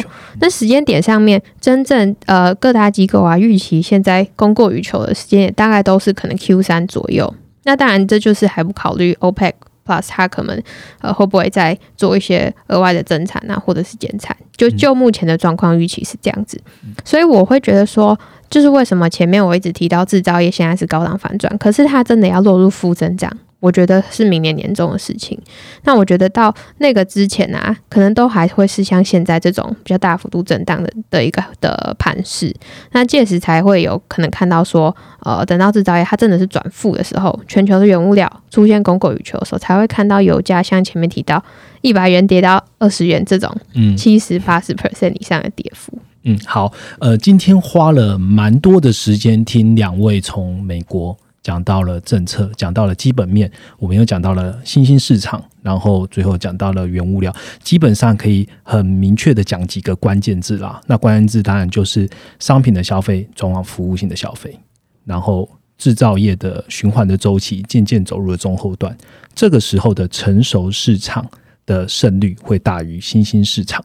[0.42, 7.34] 那时间点上面，真正呃各大机构啊预期现在供过于求的时间点，大概都是可能 Q 三左右。
[7.64, 9.54] 那当然这就是还不考虑 OPEC
[9.86, 10.62] Plus 它可能
[11.00, 14.36] 呃会不会再做一些额外的增产啊，或者是减产。
[14.56, 16.60] 就就目前的状况预期是这样子，
[17.04, 18.16] 所以我会觉得说，
[18.48, 23.30] 就是为什么前面我一直提到制造业现在是高档反转，可是它真的要落入负增长。
[23.62, 25.38] 我觉得是明年年中的事情。
[25.84, 32.52] 那我觉得到那个之前啊，可能都还会是像现在这种比较大幅度震荡的的一个的盘势。
[32.90, 41.40] 那届时才会有可能看到说，呃，等到制造业它真的是转负的时候，全球的原物料出现供过于求的时候，才会看到油价像前面提到
[41.82, 45.96] 一百元跌到二十元这种，嗯，七十八十 percent 以上的跌幅。
[46.24, 51.16] 嗯，好，呃，今天花了蛮多的时间听两位从美国。
[51.42, 60.80] 讲到了政策，讲到了基本面，我们又讲到了新兴市场，然后最后讲到了原物料，基本上可以很明确的讲几个关键字啦。
[60.86, 64.56] 那关键字当然就是商品的消费转往服务性的消费，
[65.04, 68.96] 然后制造业的循环的周期渐渐走入了中后段，
[69.34, 71.28] 这个时候的成熟市场
[71.66, 73.84] 的胜率会大于新兴市场。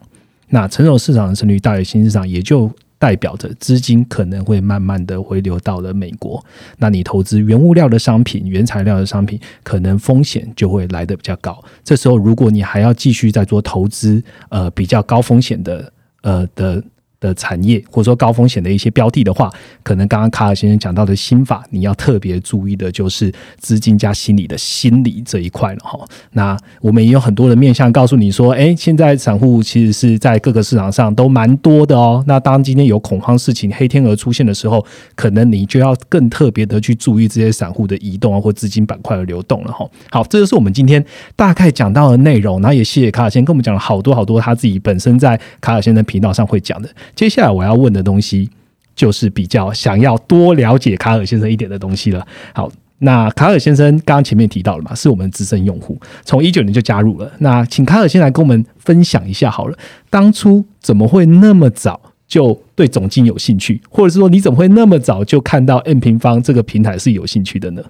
[0.50, 2.70] 那成熟市场的胜率大于新兴市场，也就。
[2.98, 6.44] 代表着资金可能会慢慢的回流到了美国，
[6.78, 11.62] 那你投资原物料的商品、原材料的商品，可能风险就会来的比较高。
[11.84, 15.92] 这时候，如果你还要继续在做投资，呃，比较高风险的，
[16.22, 16.82] 呃的。
[17.20, 19.50] 的产业或者说高风险的一些标的的话，
[19.82, 25.98] 可能刚刚卡尔先生讲到的心法，你要特别注意的就是资金加心理的心理这一块了哈。
[26.32, 32.22] 那我们也有很多的面向告诉你说，哎，现在散户其实是在各个市场上都蛮多的哦。
[32.26, 34.84] 那当今天有恐慌事情、黑天鹅出现的时候，
[35.16, 39.84] 可能你就要更特别的去注意这些散户的移动啊，或资金板块的流动了哈。
[40.10, 41.04] 好，这就是我们今天
[41.34, 42.60] 大概讲到的内容。
[42.60, 46.88] 然后也谢谢卡尔先生跟我们讲了好多好多他自己本身在卡尔先生频道上会讲的。
[47.14, 48.48] 接下来我要问的东西，
[48.94, 52.26] 就是比较想要多了解卡尔先生一点的东西了。
[52.54, 57.30] 好，那卡尔先生刚刚前面提到了嘛，是我们资深用户，从一九年就加入了。
[57.38, 59.78] 那请卡尔先来跟我们分享一下好了，
[60.10, 67.82] 当初怎么会那么早就对总金有兴趣，或者是说你怎么会那么早就看到 N 平方这个平台是有兴趣的呢？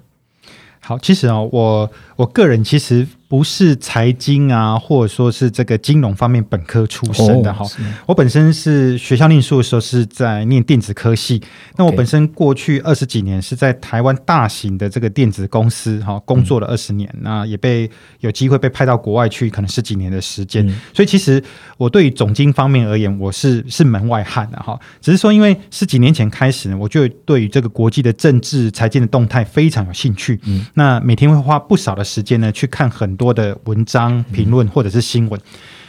[0.79, 3.07] 好，其实啊，我我个人其实。
[3.29, 7.63] 不是财经啊，或者说是这个金融方面本科出身的哈。
[8.07, 11.39] 我本身是学校念书的时候是在念电子科系。
[11.77, 17.87] 那我本身过去二十几年是在台湾大型的这个电子公司哈工作了二十年，那也被
[18.21, 20.67] 有机会被派到国外去，可能十几年的时间。
[20.91, 21.39] 所以其实
[21.77, 24.75] 我对于总经方面而言，我是是门外汉的哈。
[25.01, 30.39] 只是说，因为十几年前开始呢，我就对于这个国际的政治财经的动态非常有兴趣。
[30.45, 33.18] 嗯，那每天会花不少的时间呢去看很。
[33.19, 35.37] 多的文章评论或者是新闻，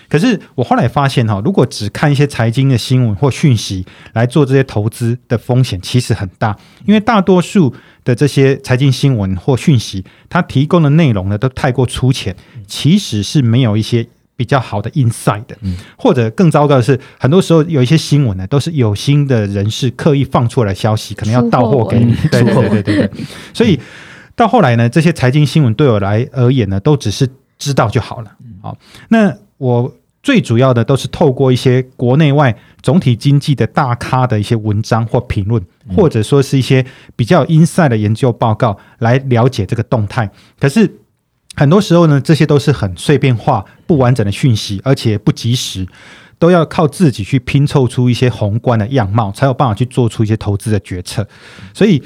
[0.08, 7.72] 可是我后来发现哈，如果只看一些财经的新闻或讯息来做这些投资的风险其实很大，因为大多数
[8.04, 12.34] 的这些财经新闻或讯息，它提供的内容呢都太过粗浅，
[12.66, 14.04] 其实是没有一些
[14.34, 15.56] 比较好的 insight 的，
[15.96, 23.10] 或者更糟糕的是，很多时候有一些新闻呢都是有心的人士刻意放出来消息，可能要到货给你，对对对对对，
[23.54, 23.78] 所以。
[24.40, 27.28] 到后来呢，这些财经新闻对我来而言呢，都只是
[27.58, 28.32] 知道就好了。
[28.62, 28.74] 好，
[29.10, 35.62] 那我最主要的都是透过一些国内外总体经济的大咖的一些文章或评论，
[35.94, 36.82] 或者说是一些
[37.14, 40.30] 比较 inside 的研究报告来了解这个动态。
[40.58, 40.90] 可是
[41.54, 45.86] 很多时候呢，这些都是很碎片化、不完整的讯息，而且不及时，
[46.38, 51.28] 都要靠自己去拼凑出一些宏观的样貌，才有办法去做出一些投资的决策。
[51.74, 52.02] 所以。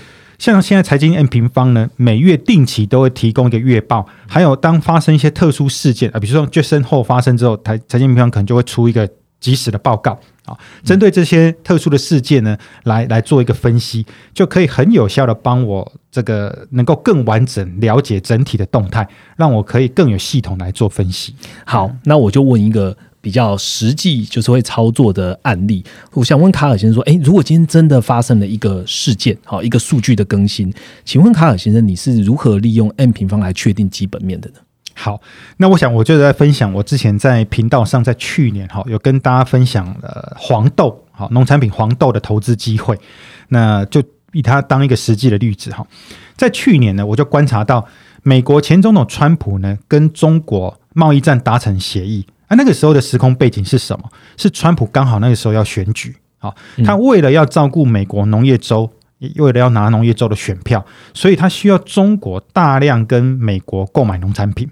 [0.53, 9.09] 像现在财经 N 平方呢，每月定期都会提供一个月报，还有当发生一些特殊事件啊，比如说就身后发生之后，财财经平方可能就会出一个
[9.40, 21.34] 及时的报告啊，针对这些特殊的事件呢，来来做一个分析，就可以很有效的帮我这个能够更完整了解整体的动态，让我可以更有系统来做分析。
[21.64, 22.95] 好，那我就问一个。
[23.25, 25.83] 比较实际就是会操作的案例。
[26.12, 30.70] 我想问卡尔先生说，诶，如果今天真的发生了一个事件，好一个数据的更新，
[31.07, 34.57] 请问卡尔先生，你是如何利用 M 平方来确定基本面的呢？
[34.93, 35.22] 好，
[35.57, 43.01] 那我想我就在分享我之前在频道上，在去年哈有跟大家分享了黄豆，好农产品黄豆的投资机会，
[43.49, 44.03] 那就
[44.35, 45.87] 以它当一个实际的例子哈。
[46.37, 47.87] 在去年呢，我就观察到
[48.22, 52.27] 美国前总统川普呢跟中国贸易战达成协议。
[52.47, 54.09] 啊，那个时候的时空背景是什么？
[54.36, 58.90] 是川普刚好那个时候要选举，好，他为了要照顾美国农业州，
[59.36, 60.84] 为了要拿农业州的选票，
[61.14, 64.68] 所以他需要中国大量跟美国购买农产品。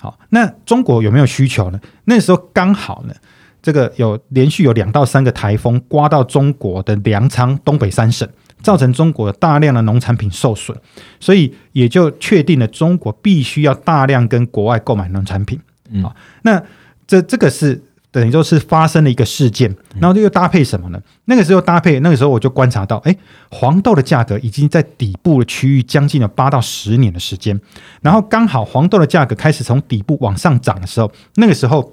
[0.00, 1.80] 好，那中国有没有需求呢？
[2.04, 3.14] 那时候刚好呢，
[3.60, 8.28] 这个有连续有两到三个台风刮到中国的粮仓东北三省，
[8.62, 10.78] 造成中国大量的农产品受损，
[11.18, 15.58] 所以也就确定了中国必须要大量跟国外购买农产品。
[16.04, 16.62] 好，那。
[17.06, 21.00] 这这个是等于说是发生了一个事件，然后这又搭配什么呢？
[21.26, 23.14] 那个时候搭配，那个时候我就观察到，哎，
[23.50, 27.60] 黄豆的价格已经在底部的区域将近了八到十年的时间，
[28.00, 31.92] 然后刚好黄豆的价格开始从底部往上涨的时候，那个时候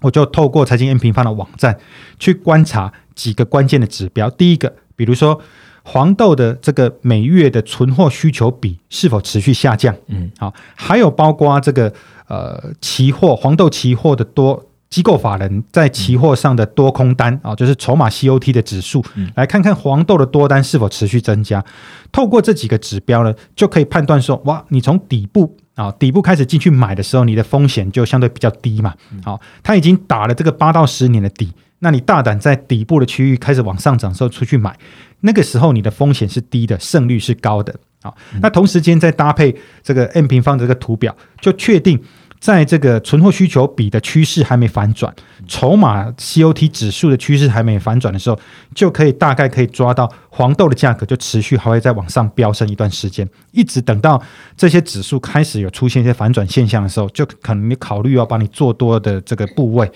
[0.00, 1.78] 我就透过财经 N 平方的网站
[2.18, 4.30] 去观察几个关键的指标。
[4.30, 5.40] 第一个，比如说
[5.88, 9.94] 黄豆的这个每月的存货需求比是否持续下降？
[10.06, 11.92] 嗯，好，还有包括这个。
[12.30, 19.02] 呃，期货黄豆期货的多机构法人在期货上的多空单啊，就是筹码 COT 的指数，
[19.34, 21.64] 来看看黄豆的多单是否持续增加。
[22.12, 28.92] 透过这几个指标呢，就可以判断说，哇，你从底部啊底部开始进去买的时候，你的风险就相对比较低嘛。
[29.24, 34.76] 好，它已经打了这个八到十年的底，那你大胆在底部的区域开始往上涨的时候出去买，
[35.20, 37.74] 那个时候你的风险是低的，胜率是高的。
[38.02, 42.00] 好，那同时间再搭配这个 M 平方的这个图表，就确定
[42.38, 45.12] 在这个存货需求比的趋势还没反转，
[45.48, 48.38] 筹码 COT 指数的趋势还没反转的时候，
[48.72, 54.22] 就可以大概可以抓到黄豆的价格就持续还会再往上飙升一段时间，一直等到
[54.56, 59.90] 这些指数开始有出现一些反转现象的时候，就可能你考虑要把你做多的这个部位，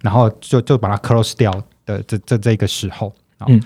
[0.00, 1.52] 然后就就把它 close 掉
[1.84, 3.12] 的这这这个时候，
[3.46, 3.60] 嗯。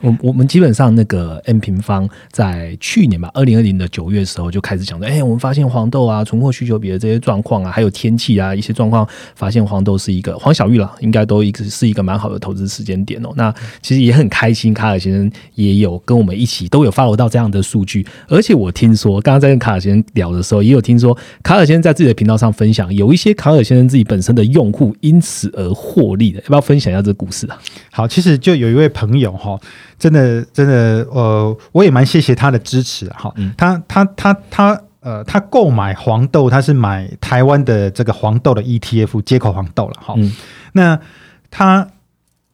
[0.00, 13.30] 我我们基本上那个 M 平方在去年吧，二零二零的九月的时候就开始讲说，哎，我们发现黄豆啊，存货需求比的这些状况啊，还有天气啊一些状况，发现黄豆是一个黄小玉了，应该都一个是一个蛮好的投资时间点哦。
[13.36, 27.58] 那其实也很开心，卡尔先生也有跟我们一起都有发布到这样的数据，而且我听说刚刚在跟卡尔先生聊的时候，也有听说卡尔先生在自己的频道上分享，有一些卡尔先生自己本身的用户因此而获利的，要不要分享一下这个故事啊？
[27.90, 29.58] 好，其实就有一位朋友哈。
[29.98, 33.34] 真的，真的，呃，我也蛮谢谢他的支持哈。
[33.56, 40.14] 他他他他，呃，他购买黄豆，他是买台湾的这个黄豆的 ETF 接口黄豆了哈。
[40.72, 40.98] 那
[41.50, 41.88] 他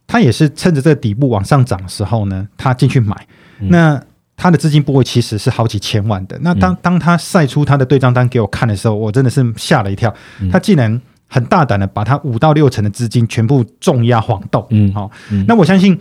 [0.07, 3.14] 他也是趁着这个底部往上涨的时候呢，他进去买。
[3.59, 4.03] 那
[4.37, 6.39] 他的资金部位其实是好几千万的。
[6.41, 10.12] 那当当他晒出他的对账单给我看的时候，我真的是吓了一跳。
[10.51, 14.66] 他竟然很大胆的把他五到六成的资金全部重压黄豆。
[14.70, 15.11] 嗯，好，
[15.47, 15.99] 那我相信。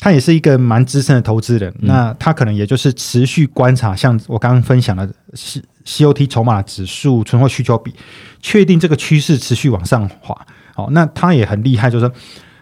[0.00, 7.92] 他也是一个蛮资深的投资人，那他可能也就是持续观察，像我刚刚分享的 C C O T 筹码指数、存货需求比，
[8.40, 10.46] 确定这个趋势持续往上滑。
[10.72, 12.14] 好，那他也很厉害，就是说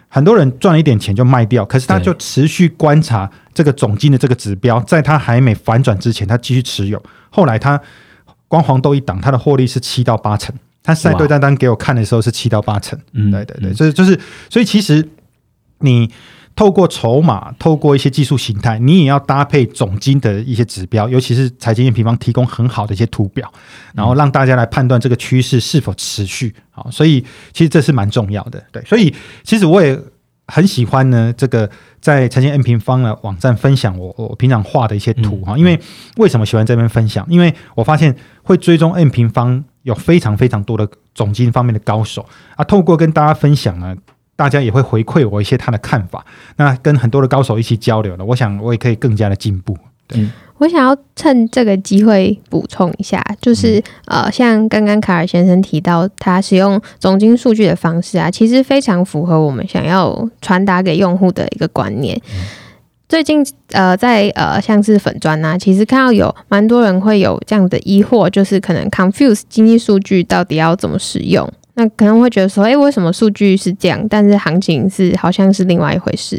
[0.09, 7.03] 很多人赚了一点钱就卖掉，可是他就持续观察这个总金的这个指标，在他还没反转之前，他继续持有。
[7.29, 7.79] 后来他
[8.49, 10.55] 光黄豆一档，他的获利是七到八成。
[10.83, 12.99] 他晒对单单给我看的时候是七到八成。
[13.13, 14.19] 嗯，对对对，所以就是
[14.49, 15.07] 所以其实
[15.81, 16.11] 你。
[16.57, 23.53] 透过筹码，透过一些技术形态，你也要搭配总金的一些指标，尤其是财经平方提供很好的一些图表，
[23.95, 26.55] 然后让大家来判断这个趋势是否持续。
[26.71, 27.21] 好，所以
[27.53, 28.65] 其实这是蛮重要的。
[28.73, 30.01] 对，所以其实我也
[30.47, 35.59] 很喜欢呢，这个在财经 N 平方的网站分享我我平常画的一些图哈。
[35.59, 35.79] 因为
[36.17, 37.27] 为什么喜欢这边分享？
[37.29, 43.95] 因为我发现会追踪 N 平方有非常非常多的总金方面的高手啊，透过跟大家分享呢。
[44.37, 46.25] 大家也会回馈我一些他的看法，
[46.57, 49.77] 那跟很多的高手一起交流了，我想我也可以更加的进步。
[50.07, 50.25] 对，
[50.59, 62.21] 我想要趁这个机会补充一下，就是呃，像刚刚卡尔先生提到他使用总金数据的方式啊，其实非常符合我们想要传达给用户的一个观念。
[63.09, 71.53] 最近呃，在呃像是粉砖啊，其实看到有蛮多人会有这样的疑惑，就是可能 confuse 经济数据到底要怎么使用。
[71.77, 76.39] 那可能会觉得说，哎，为什么数据是这样，但是行情是好像是另外一回事？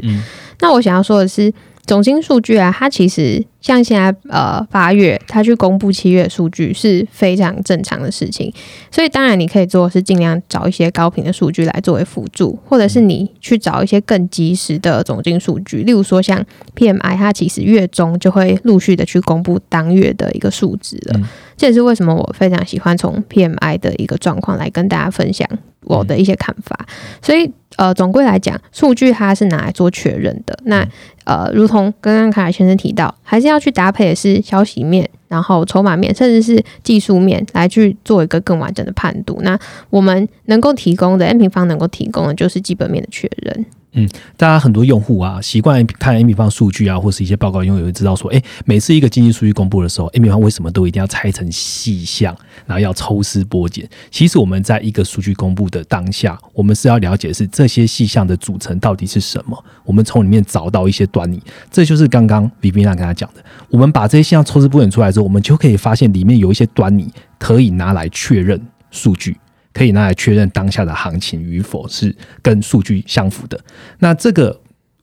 [0.60, 1.54] 那我想要说的是，
[1.88, 8.54] 总金数据啊，它其实像现在呃八月，它去公布七月数据是非常正常的事情。
[8.92, 21.20] 所以当然你可以做的是尽量找一些高频的数据来作为辅助，或者是你去找一些更及时的总金数据，例如说像 PMI，它其实月中就会陆续的去公布当月的一个数值了。
[21.56, 25.48] 这也是为什么我非常喜欢从 PMI 的一个状况来跟大家分享
[25.86, 26.86] 我的一些看法。
[27.22, 30.60] 所以呃，总归来讲，数据它是拿来做确认的。
[30.66, 30.86] 那
[31.24, 39.40] 呃，如同刚刚卡尔先生提到，还是要去搭配的是消息面，然后筹码面，甚至是技术面，来去做一个更完整的判读。
[39.42, 39.58] 那
[39.90, 43.66] 我们能够提供的 N 平方能够提供的就是基本面的确认。
[43.98, 52.36] 嗯，大家很多用户啊，习惯看 A 米方数据啊，或是一些报告，用户会知道说，哎，每次一个经济数据公布的时候，A 米方为什么都一定要拆成细项，
[52.68, 53.90] 然后要抽丝剥茧？
[54.12, 61.42] 其实我们在一个数据公布的当下，我们是要了解是这些细项的组成到底是什么，我们从里面找到一些端倪。
[61.72, 69.36] 这就是刚刚 v i v i a 跟他讲的，我们把这些细项抽丝剥茧出来之后，我们就可以发现里面有一些端倪可以拿来确认数据。
[69.78, 73.60] 可以拿来确认当下的行情与否是跟数据相符的。
[74.00, 74.60] 那这个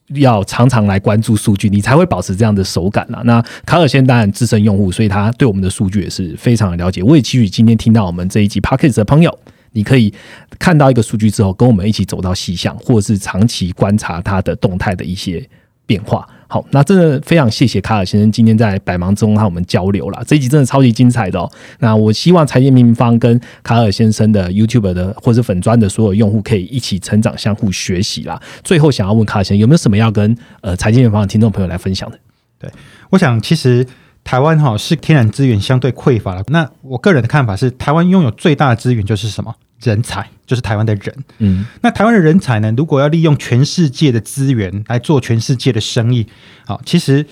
[0.09, 3.23] 要常常来关注数据，你才会保持这样的手感啊。
[3.25, 7.05] 那卡尔先当然资深用户，所以他对我们的数据也是非常的了解。
[7.05, 9.39] 我也期许今天听到我们这一集 p a c k a g e 的朋友，
[9.71, 10.13] 你可以
[10.59, 15.49] 看到一个数据之后，跟我们一起走到细项，或者是长期观察它的动态的一些
[15.87, 16.29] 变化。
[16.47, 21.51] 好，那真的非常谢谢卡尔先生今天在百忙中和我们交流了，这一集真的超级精彩的哦。
[21.81, 28.41] 那我希望财经平方跟卡尔先生的 YouTube 的或者粉砖的所有用户可以一起成长，相互学习啦。
[28.63, 32.19] 最后想要问卡尔先生有没有什么要跟呃财经平方的听众朋友来分享的？
[32.59, 32.71] 对，
[33.11, 33.87] 我想其实
[34.25, 39.55] 台湾哈是天然资源相对匮乏了，那我个人的看法是，台湾拥有最大的资源就是什么？
[39.83, 42.73] 人才就是台湾的人，嗯，那台湾的人才呢？
[42.77, 46.27] 如果要利用全世界的资源来做全世界的生意，
[46.65, 47.25] 好，其实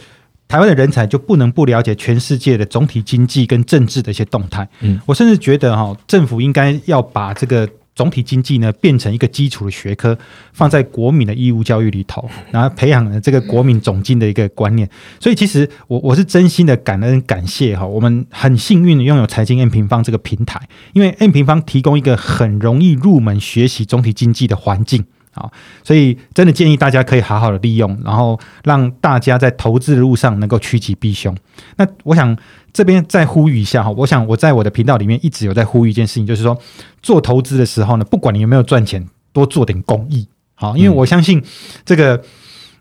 [0.46, 4.68] 台湾的人才就不能不了解全世界的总体经济跟政治的一些动态。
[4.80, 7.68] 嗯，我甚至觉得哈，政府应该要把这个。
[7.94, 10.18] 总体经济呢，变成一个基础的学科，
[10.52, 14.88] 放在国民的义务教育里头， 然后培养了这个国民总经的一个观念。
[15.20, 20.60] 所以，其实我我是真心的感恩感谢哈，我们很幸运拥有财经 N 平方这个平台，
[20.94, 25.04] 因为 N 平方提供一个很容易入门学习总体经济的环境。
[25.34, 25.50] 啊，
[25.82, 31.34] 所以真的建议大家可以好好的利用，然后让大家在投资的路上能够趋吉避凶。
[31.76, 32.36] 那我想
[32.72, 36.58] 这边再呼吁一下哈，我想我在我的频道里面一直有在呼吁一件事情，就是说
[37.02, 40.28] 做投资的时候呢，不管你有没有赚钱，多做点公益。
[40.54, 41.42] 好，因为我相信
[41.86, 42.22] 这个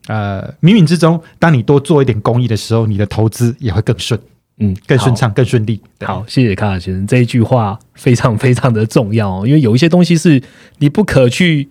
[0.07, 4.19] 呃冥冥之中，当你多做一点公益的时候，你的投资也会更顺，
[4.57, 5.81] 嗯，更顺畅、更顺利。
[6.01, 10.43] 好，谢谢卡尔先生，这一句话非常非常的重要哦，因为有一些东西是
[10.79, 11.69] 你不可去。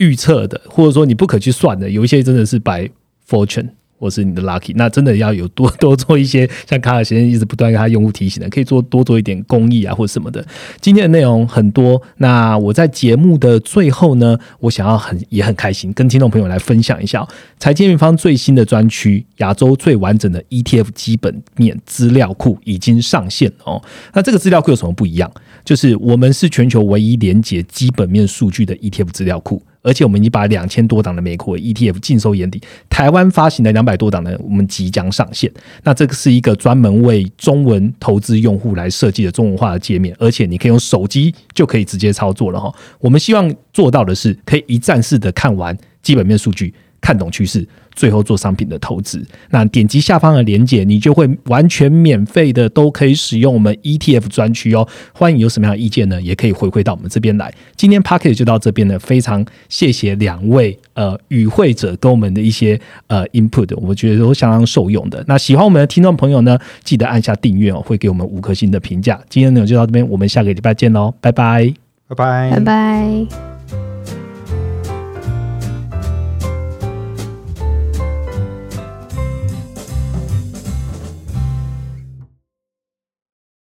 [0.00, 2.90] 预测的，或者说你不可去算的，有一些真的是白
[3.26, 3.68] fortune。
[4.00, 10.42] 或是你的 lucky，那真的要有多多做一些，像卡尔先生一直不断跟他用户提醒的，可以做多做一点公益啊，或者什么的。
[10.80, 17.28] 今天的内容很多，那我在节目的最后呢，我想要很也很开心，跟听众朋友来分享一下
[17.58, 23.82] 财经平方最新的专区——亚洲最完整的 ETF 基本面资料库已经上线哦。
[24.14, 25.30] 那这个资料库有什么不一样？
[25.62, 29.62] 就是我们是全球唯一连接基本面数据的 ETF 资料库。
[29.82, 35.50] 而且我们已经把两千多档的美国 ETF 尽收眼底，台湾发行的两百多档呢，我们即将上线。
[35.84, 42.72] 那这个是一个专门为中文投资用户来设计的中文化的界面，而且你可以用手机就可以直接操作了哈。
[42.98, 47.66] 我们希望做到的是，可以一站式的看完基本面数据，看懂趋势。
[47.96, 54.86] 最后做商品的投资，那点击下方的链接，你就会完全免费的都可以使用我们 ETF 专区哦。
[55.12, 56.22] 欢迎有什么样的意见呢？
[56.22, 57.52] 也可以回馈到我们这边来。
[57.76, 65.22] 今天 p a c k e t 就到这边了，非常谢谢两位呃与会者跟我们的一些呃 input，我觉得都相当受用的。
[65.26, 69.20] 那喜欢我们的听众朋友呢，记得按下订阅哦，会给我们五颗星的评价。
[69.28, 71.74] 今天内容就到这边，我们下个礼拜见喽，拜拜，
[72.08, 73.49] 拜拜，拜拜。